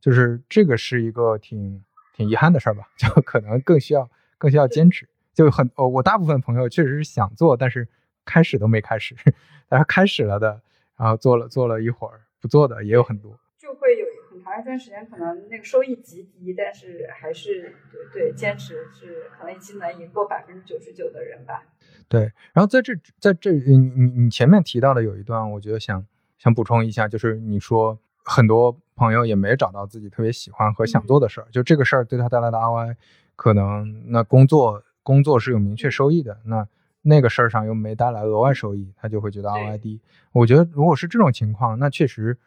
[0.01, 1.83] 就是这个是一个挺
[2.15, 5.09] 挺遗憾的事儿吧，就可能更需要更需要坚持。
[5.35, 7.89] 就很哦，我大部分朋友确实是想做，但是
[8.25, 9.15] 开始都没开始，
[9.69, 10.61] 但是开始了的，
[10.97, 13.39] 然后做了做了一会儿不做的也有很多。
[13.59, 14.13] 就会有很。
[14.43, 17.77] 长一段时间可能那个收益极低，但是还是
[18.13, 21.63] 对对坚持是可能已经能赢过百分之九十九的人吧。
[22.09, 22.23] 对，
[22.53, 26.05] 然后在这在这你你你前面提到的有一段，我觉得想
[26.39, 32.97] 想补充一下，就是你说很多朋友也没找到自己特别喜欢和想做的事儿，就这个事儿对他带来的 ROI
[33.37, 36.67] 可能那工作工作是有明确收益的，那
[37.03, 40.01] 那个事儿上又没带来额外收益，他就会觉得 ROI 低。
[40.33, 42.39] 我觉得如果是这种情况，那确实。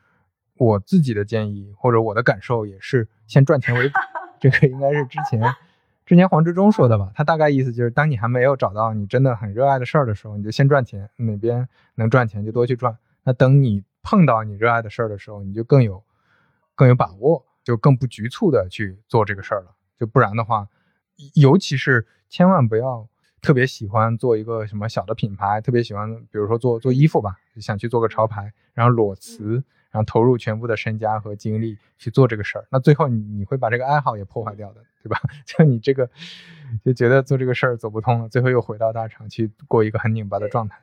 [0.57, 3.95] 我自己的建议或者我的感受也是先赚钱为主，
[4.39, 5.41] 这个应该是之前
[6.05, 7.11] 之前黄志忠说的吧？
[7.13, 12.97] 他大概意思就是，当你还没有找到你真的很热爱的事儿的时候，你就先赚钱，哪边能赚钱就多去赚。
[13.25, 16.01] 那等你碰到你热爱的事儿的时候，你就更有
[16.73, 19.75] 更有把握，就更不局促的去做这个事儿了。
[19.99, 20.69] 就不然的话，
[21.33, 23.07] 尤其是千万不要
[23.41, 29.63] 特别喜欢做一个什么小的品牌，特别喜欢，比如说做做衣服吧，想去做个潮牌，然后裸辞。
[29.91, 35.17] 然后投入全部的身家和精力去做这个事儿，那最后你你会把这个爱好也破坏掉的，对吧？
[35.47, 36.09] 就你这个
[36.83, 40.77] 就觉得做这个事儿走不通了，最后又回到大厂去过一个很拧巴的状态，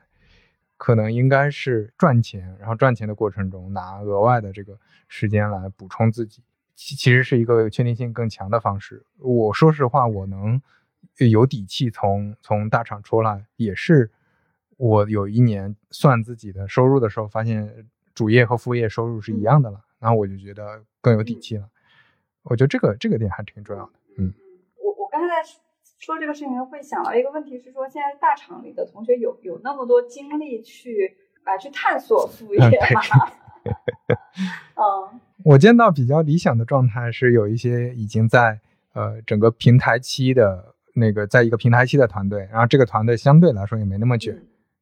[0.77, 6.41] 可能应该是赚钱，然后赚钱的过程中拿额外的这个时间来补充自己，
[6.73, 9.05] 其其实是一个确定性更强的方式。
[9.19, 10.59] 我说实话，我能
[11.29, 14.11] 有底气从从大厂出来，也是
[14.77, 17.87] 我有一年算自己的收入的时候发现。
[18.15, 21.67] 主业和副业收入是一样的了，然后我就觉得更有底气了。
[22.43, 23.91] 我觉得这个这个点还挺重要的。
[24.19, 24.31] 嗯，
[24.77, 25.49] 我我刚才在
[25.97, 33.01] 说这个事情，会想到一个问题是说，现在大厂里的同学有有那么多精力去来去探索副业吗？
[34.77, 38.59] 嗯， 我见到比较理想的状态是有一些已经在
[38.93, 44.33] 呃整个平台期的那个在一个平台期的团队，然后这个团队相对来说也没那么卷，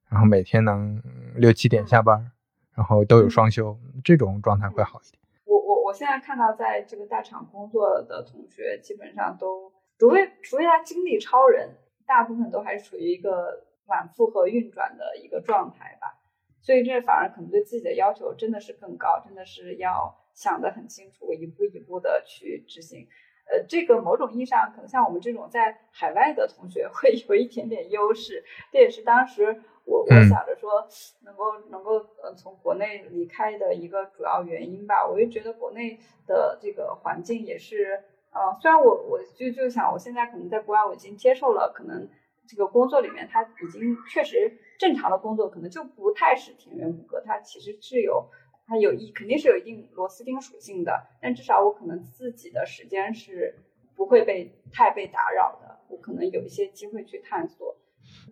[0.10, 1.02] 然后每天能
[1.36, 2.32] 六七点下班。
[2.74, 5.22] 然后都有双休，这种状态会好一点。
[5.44, 11.70] 我我我现在看到在这个大厂工作的同学，基本上都除非除非他精力超人，
[12.08, 16.18] 大部分都还是处于一个满负荷运转的一个状态吧。
[16.62, 23.06] 所以这反而可能对自己的要求真的是更高，真的是要想得很清楚，一步一步的去执行。
[23.52, 29.62] 呃，这个某种意义上可能像我们这种在海外的同学会有一点点优势，这也是当时。
[29.84, 30.88] 我我想着说，
[31.26, 42.08] 能够能够呃从国内离开的一个主要原因吧，我就觉得国内的这个环境也是，呃，虽然我我就就想我现在可能在国外我已经接受了，可能
[42.48, 48.30] 这个工作里面它已经确实正常的工作可能就不太是田园牧歌，它其实是有
[48.72, 53.54] 它有一肯定是有一定螺丝钉属性的，但至少我可能自己的时间是
[53.98, 57.76] 不会被太被打扰的，我可能有一些机会去探索。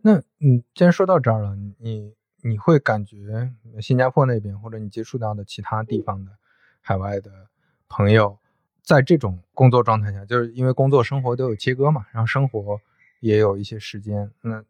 [0.02, 6.32] 那嗯，既然说到这儿了，你你会感觉新加坡那边或者你接触到的其他地方的
[6.80, 7.50] 海外的
[7.90, 8.40] 朋友，
[8.82, 12.80] 在这种工作状态下，就是因为工作生活都有切割嘛，然后生活
[13.20, 14.64] 也有一些时间，那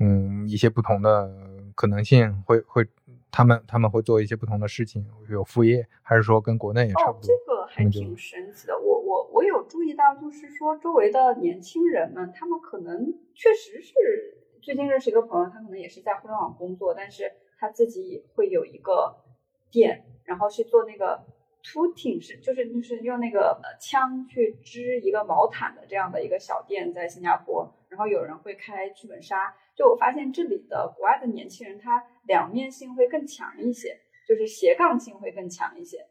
[0.00, 1.32] 嗯，一些不同的
[1.76, 2.84] 可能性会会
[3.34, 7.18] 他们他们会做一些不同的事情，有副业，还是说跟国内也差不多？
[7.18, 8.78] 哦，这个还挺神奇的。
[8.78, 13.92] 我我我有注意到，就是说周围的年轻人们，他们可能确实是
[14.62, 19.16] 最近认识一个朋友，他可能也是在互联网工作，但是他自己会有一个
[19.68, 21.24] 店，然后是做那个。
[21.64, 36.06] Tooting 是就是就是用那个枪去织一个毛毯的这样的一个小店在新加坡，然后有人会开剧本杀，就我发现这里的国外的年轻人他两面性会更强一些，就是斜杠性会更强一些，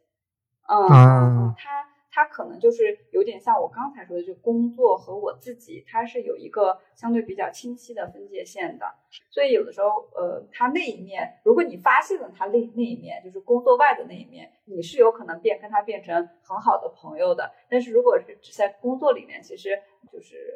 [0.68, 1.90] 嗯，他。
[2.16, 8.86] 他可能就是有点像我刚才说的，就工作和我自己，他是有一个相对比较清晰的分界线的。
[9.32, 17.52] 所以有的时候，呃，他那一面，如果你发现了他那那一面，就是工作外的那一面，你是有可能变跟他变成很好的朋友的。
[17.68, 20.54] 但是如果是只在工作里面，其实就是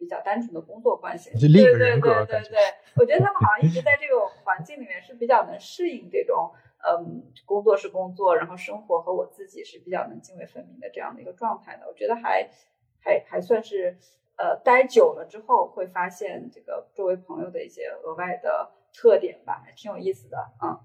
[0.00, 1.30] 比较单纯的工作关系。
[1.38, 2.58] 对对对对对，
[2.96, 6.50] 我觉得他们好像一直在这个环境里面是比较能适应这种。
[6.82, 11.86] 嗯，工作是工作，然后生活和我自己是比较能泾渭分明的这样的一个状态的。
[11.86, 12.48] 我觉得还
[13.04, 13.98] 还还算是，
[14.36, 20.38] 呃，待久了之后会发现这个周围朋友的一些额外的特点吧，还挺有意思的。
[20.62, 20.80] 嗯，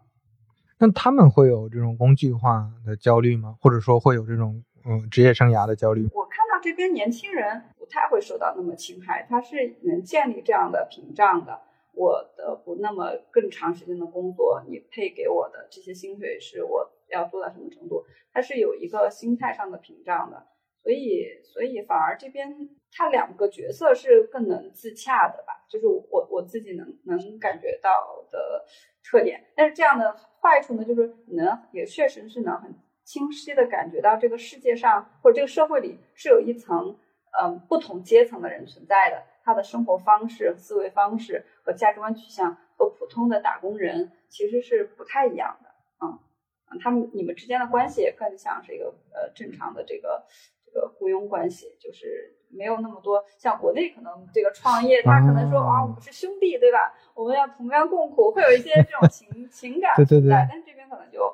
[0.78, 3.56] 那他们会有这种工具化的焦虑吗？
[3.62, 6.10] 或者说会有这种嗯职业生涯的焦虑？
[6.14, 11.62] 我看到这边年轻人不太会受到那么侵害，他是能建立这样的屏障的。
[11.94, 18.04] 我的不那么更长时间的工作，你配给我的这些薪水是我要做到什么程度？
[18.34, 20.48] 它是有一个心态上的屏障的，
[20.82, 28.66] 所以所以反而这边他两个角色是更能自洽的吧，就是我我自己能能感觉到的
[29.04, 29.46] 特点。
[29.56, 30.12] 但是这样的
[30.42, 32.74] 坏处呢，就是能也确实是能很
[33.06, 36.98] 清晰的感觉到这个世界上或者这个社会里是有一层
[37.40, 39.24] 嗯不同阶层的人存在的。
[39.46, 45.70] 他的生活方式、思维方式和价值观取向和普通的打工人其实是不太一样的，
[46.02, 46.18] 嗯，
[46.82, 50.26] 他们你们之间的关系也更像是一个呃正常的这个
[50.66, 56.96] 这个雇佣关系，就是没有那么多像国内可能这个创业，他可能说啊我们是兄弟，对吧？
[57.14, 61.32] 我们要同甘共苦，会有一些这种情 情感存在，但这边可能就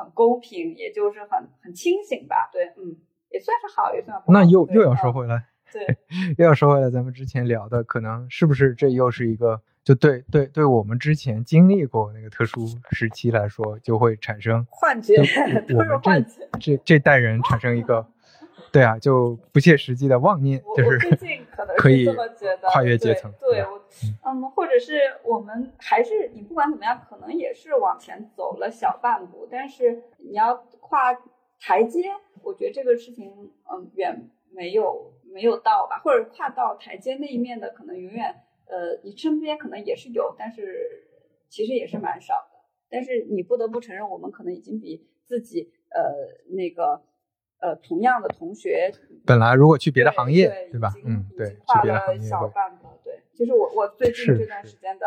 [0.00, 2.96] 很公平，也就是很很清醒吧，对，嗯，
[3.30, 4.32] 也算是好，也算不好。
[4.32, 5.44] 那又又要说回来。
[5.72, 5.86] 对，
[6.36, 15.14] 又要说回来，咱们之前聊的，可能是不是这又是一个，就对对对，我们之前经历过那个特殊时期来说，就会产生幻觉，
[15.70, 18.04] 我们这这这代人产生一个，
[18.72, 20.98] 对啊，就不切实际的妄念，就是
[21.50, 22.06] 可能可以
[22.62, 23.82] 跨越阶层，对，我
[24.24, 31.14] 嗯，或者是我们还是你不管怎么样，可能也是往前走了小半步，但是你要跨
[31.58, 32.10] 台阶，
[32.42, 35.12] 我觉得这个事情，嗯，远没有。
[35.32, 38.34] 没有到吧，或者跨到台阶那一面的，可能永远，
[38.66, 41.06] 呃，你身边可能也是有，但是
[41.48, 42.58] 其实也是蛮少的。
[42.90, 46.02] 但是你不得不承认，我们可能已经比自己，呃，
[46.52, 47.00] 那个，
[47.60, 48.92] 呃，同样的同学，
[49.24, 50.92] 本来如果去别的行业，对吧？
[51.04, 52.88] 嗯，对，跨了小半步。
[53.04, 55.06] 对，就是我我最近这段时间的，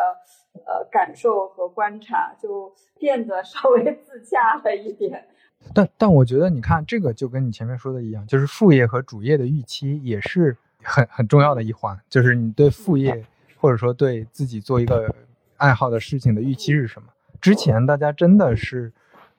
[0.66, 5.28] 呃，感受和观察，就变得稍微 自洽了一点。
[5.74, 12.00] 但但我觉得，你看这个就跟你前面说的一样，就是副业和主业的预期也是很很重要的一环。
[12.10, 13.26] 就是你对副业
[13.58, 15.14] 或者说对自己做一个
[15.58, 17.08] 爱好的事情的预期是什么？
[17.42, 18.92] 之前大家真的是，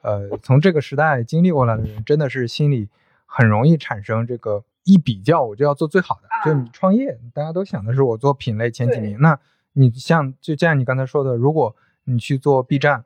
[0.03, 2.89] 呃，从这个时代经历过来的人，真的是心里
[3.27, 6.29] 很容易产生这个一比较，我就要做最好的。
[6.45, 9.18] 就你创业，大家都想的是我做品类前几名。
[9.20, 9.39] 那
[9.72, 13.05] 你像就像你刚才说的，如果你去做 B 站。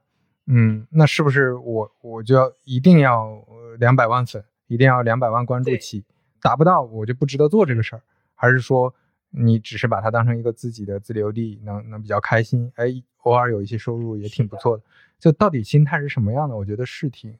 [0.50, 3.44] 嗯，那是不是我我就要一定要
[3.78, 6.02] 两百万粉，一定要两百万关注起，
[6.40, 8.00] 达不到我就不值得做这个事儿？
[8.34, 8.94] 还是说
[9.28, 12.72] 你只是把它当成一个自己的自留地，能能比较开心？
[12.76, 12.86] 哎，
[13.24, 14.82] 偶尔有一些收入也挺不错的。
[15.18, 16.56] 就到底心态是什么样的？
[16.56, 17.38] 我觉得是挺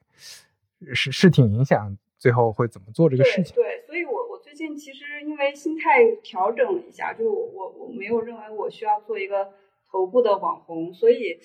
[0.93, 3.55] 是是挺影响最后会怎么做这个事情。
[3.55, 9.53] 对，所以我我最近其实因为心态调整了一下，就我我我没有认为我需要做一个
[9.91, 11.39] 头部的网红，所以。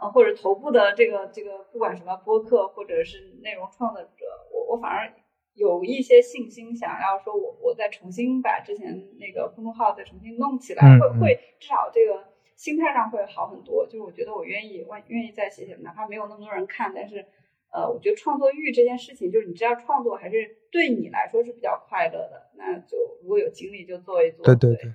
[0.00, 4.08] 呃，或者头部的这个这个，不管什么播客或者是内容创作者，
[4.52, 5.12] 我我反而
[5.54, 8.86] 有一些信心，想要说我我再重新把之前
[9.18, 13.84] 那个公众号再重新弄起来，会会至少这个心态上会好很多。
[13.86, 17.26] 就是我觉得我愿意，愿愿意再写写，哪怕没有那么多人看，但是
[17.72, 24.44] 呃，我觉得创作欲这件事情，就是你知道创作还是对你来说是比较快乐的，那就如果有精力就做一做。
[24.44, 24.94] 对对对，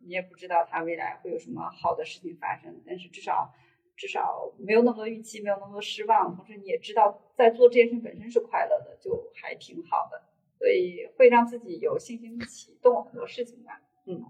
[0.00, 3.52] 你也不知道它未来会有什么好的事情发生，但是至少。
[3.96, 10.20] 至少没有那么多预期，没有那么多失望，同时你也知道在做这件事本身是快乐的，就还挺好的，
[10.58, 13.80] 所以会让自己有信心启动很多事情吧。
[14.06, 14.20] 嗯，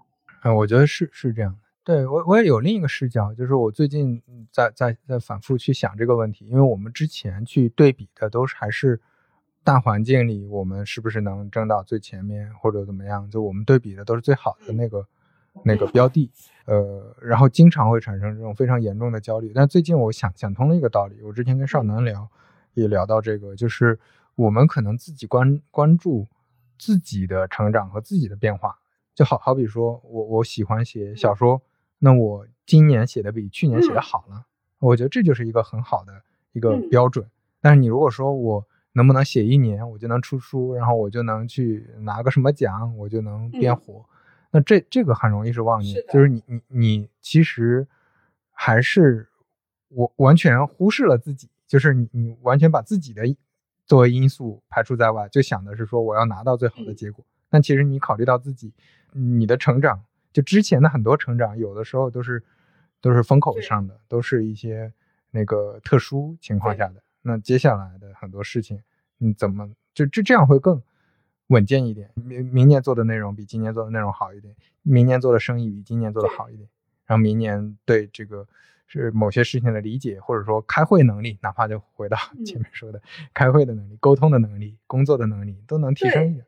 [0.45, 1.59] 嗯，我觉得是是这样的。
[1.85, 8.99] 对我，我也有另一个视角，就是我最近在在在反复去想这个问题，因为我们之前去对比的都是还是
[9.63, 15.07] 大环境里我们是不是能争到最前面或者怎么样，就我们对比的都是最好的那个
[15.63, 16.31] 那个标的，
[16.65, 19.53] 呃，然后经常会产生这种非常严重的焦虑。
[19.55, 22.27] 但最近我想想通了一个道理，我之前跟少南聊
[22.73, 24.01] 也聊到这个，就是
[24.37, 26.27] 我们可能自己关关注
[26.79, 28.79] 自己的成长和自己的变化，
[29.15, 31.61] 就好好比说我我喜欢写小说。
[31.99, 34.47] 那我今年写的比去年写的好了，
[34.79, 36.23] 我觉得这就是一个很好的
[36.53, 37.27] 一个标准。
[37.61, 44.05] 但是你如果说我能不能写一年，我就能出书，然后我就能去拿个什么奖，我就能变火，
[44.51, 47.89] 那这这个很容易是妄念，就是你你你其实
[48.51, 49.29] 还是
[49.89, 53.23] 我完全忽视了自己，就是你你完全把自己的
[53.87, 57.25] 作为因素排除在外，就想的是说我要拿到最好的结果。
[57.49, 58.73] 但其实你考虑到自己，
[59.13, 60.05] 你的成长。
[60.35, 62.43] 就之前的很多成长，有的时候都是
[63.01, 64.93] 都是风口上的，都是一些
[65.31, 67.03] 那个特殊情况下的。
[67.23, 68.83] 那接下来的很多事情，
[69.17, 70.83] 你怎么就这这样会更
[71.47, 72.11] 稳健一点？
[72.17, 76.69] 明明年做的内容比今年做的内容好一点，明年做的生意比今年做的好一点，
[77.07, 78.45] 然后明年对这个
[78.89, 83.01] 是某些事情的理解，或者说开会能力，哪怕就回到前面说的
[83.33, 86.45] 开会的能力、沟通的能力、工作的能力，都能提升一点。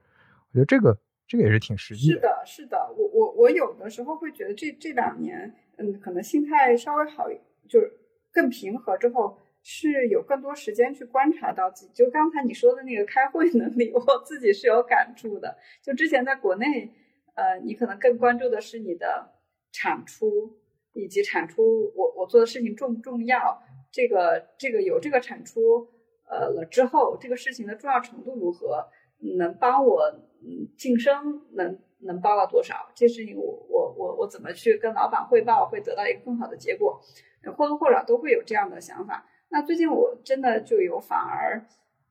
[0.51, 0.99] 我觉得这个。
[1.27, 2.15] 这个也是挺实际的。
[2.15, 7.29] 是的，是的，我我我有的时候会觉得这这两年，嗯，可能心态稍微好，
[7.69, 7.93] 就是
[8.33, 11.93] 更平和之后，是有更多时间去观察到自己。
[11.93, 15.57] 就刚才你说的那个开会能力， 我自己是有感触的。
[15.83, 16.93] 就之前在国内，
[17.35, 19.33] 呃，你可能更关注的是你的
[19.73, 20.57] 产出
[20.93, 23.61] 以及产出，我我做的事情重不重要？
[23.91, 25.89] 这个这个有这个产出，
[26.29, 28.87] 呃了之后，这个事情的重要程度如何？
[29.35, 30.03] 能帮我
[30.43, 32.91] 嗯晋升能能帮到多少？
[32.95, 37.01] 这事情我我我我怎么去跟老板汇报，会得到一个更好的结果？
[37.57, 39.25] 或多或少都会有这样的想法。
[39.49, 41.65] 那最近我真的就有反而，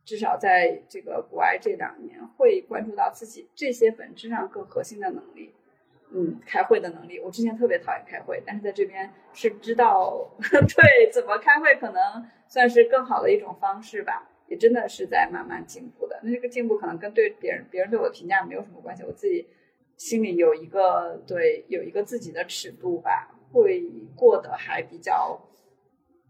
[0.06, 5.54] 至少在这个国外这两年，会关注到自己这些本质上更核心的能力。
[6.12, 7.20] 嗯，开会的能力。
[7.20, 14.30] 我之前特别讨厌开会，但是在这边是知道 对怎么开会，可能算是更好的一种方式吧。
[14.48, 19.48] 也真的是在慢慢进步的，那这个进步可能跟对别人别人对我的评价没有什么关系，我自己
[19.98, 23.84] 心里有一个对有一个自己的尺度吧，会
[24.16, 25.42] 过得还比较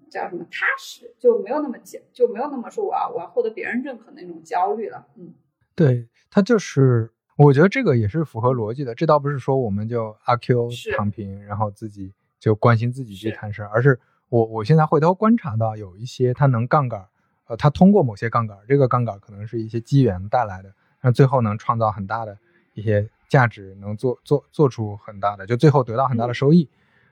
[0.10, 5.08] 叫什么踏实，就没有那么焦，就没有那么说我要我要获得别人认可那种焦虑了。
[5.16, 5.34] 嗯，
[5.76, 8.96] 对他就是，我觉得这个也是符合逻辑的。
[8.96, 14.00] 这倒不是说我们就阿 Q 躺平，然后自己就关心自己去谈事儿，而是
[14.30, 17.08] 我我现在回头观察到有一些他能杠杆。
[17.48, 22.38] 呃，他通过某些杠杆，这个杠杆可能是一些机缘带来的，那最后能创造很大的
[22.74, 26.70] 一些价值，能做做做出很大的，就最后得到很大的收益。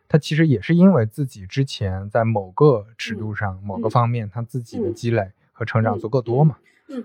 [0.08, 6.58] 他其实也是因为自己之前在某个尺度上、某个方面，他自己的积累和成长足够多嘛。
[6.88, 7.04] 嗯，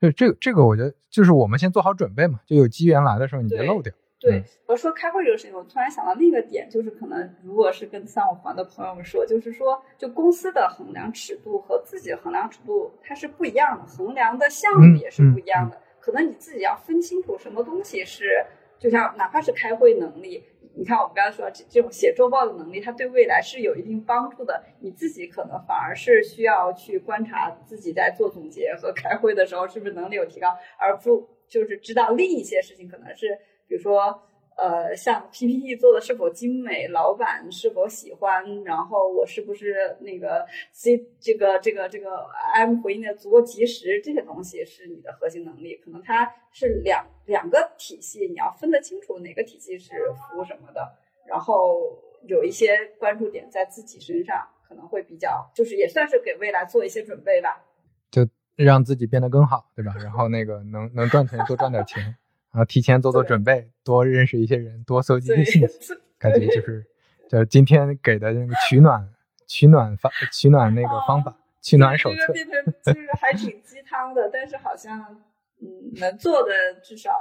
[0.00, 3.92] 就这个这个，我觉得就是我们先做好准备嘛，就有机缘来的时候，你别漏掉。
[4.18, 15.78] 对，我说开会这个事情，我突然想到另一个点，就是可能如果是跟三五环的朋友们说，就是说，就公司的衡量尺度和自己的衡量尺度它是不一样的，衡量的项目也是不一样的。
[16.00, 18.42] 可能你自己要分清楚什么东西是，
[18.78, 20.42] 就像哪怕是开会能力，
[20.74, 24.64] 你看我们刚才说这这种写周报的能力，它对未来是有一定帮助的。
[24.80, 30.48] 你自己可能反而是需要去观察自己在做总结和开会的时候是不是能力有提高，
[30.78, 33.38] 而不就是知道另一些事情可能是。
[33.68, 34.22] 比如说，
[34.56, 45.76] 呃，像 PPT 做的是否精美，老板是否喜欢，然后我是不是那个 C 这个这个这个 M 回应的足够及时，这些东西是你的核心能力。
[45.76, 50.94] 可能它是两两个体系，你要分得清楚哪个体系是服务什么的。
[51.28, 51.80] 然后
[52.26, 57.62] 有一些关注点在自己身上，可能会比较，就是也算是给未来做一些准备吧。
[58.10, 59.92] 就让自己变得更好，对吧？
[60.02, 62.16] 然后那个能能赚钱，多赚点钱。
[62.56, 66.86] 然后提前做做准备，多认识一些人，多搜集一些信息，感觉就是，
[67.28, 69.06] 就今天给的那个取暖、
[69.46, 75.18] 取暖方、取暖那个方法、取暖手册，变成就是还挺鸡汤的，但是好像
[75.60, 76.50] 嗯，能做的
[76.82, 77.12] 至少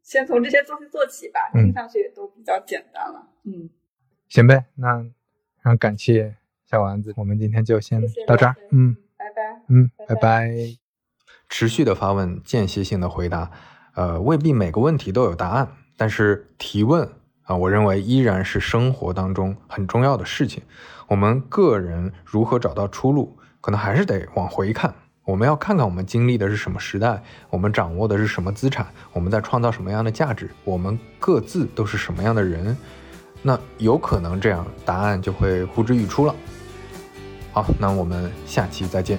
[0.00, 3.26] 先从这些东西做起吧，听上去也都比较简单了。
[3.42, 3.68] 嗯，
[4.28, 5.10] 行呗，那非
[5.64, 6.36] 常感谢
[6.70, 8.54] 小丸子，我们今天就先到这儿。
[8.70, 9.60] 嗯，拜拜。
[9.66, 10.52] 嗯，拜拜。
[11.48, 13.50] 持续的发问，间歇性的回答。
[13.96, 15.66] 呃，未必每个问题都有答案，
[15.96, 17.08] 但是提问
[17.44, 20.62] 啊，我认为依然是生活当中很重要的事情。
[21.08, 24.94] 我们个人如何找到出路，可能还是得往回看。
[25.24, 32.76] 我们要看看我们经历的是什么时代，我们掌握的是什么资产，我们在创造什么样的价值，我们各自都是什么样的人。
[33.42, 36.34] 那有可能这样答案就会呼之欲出了。
[37.52, 39.18] 好，那我们下期再见。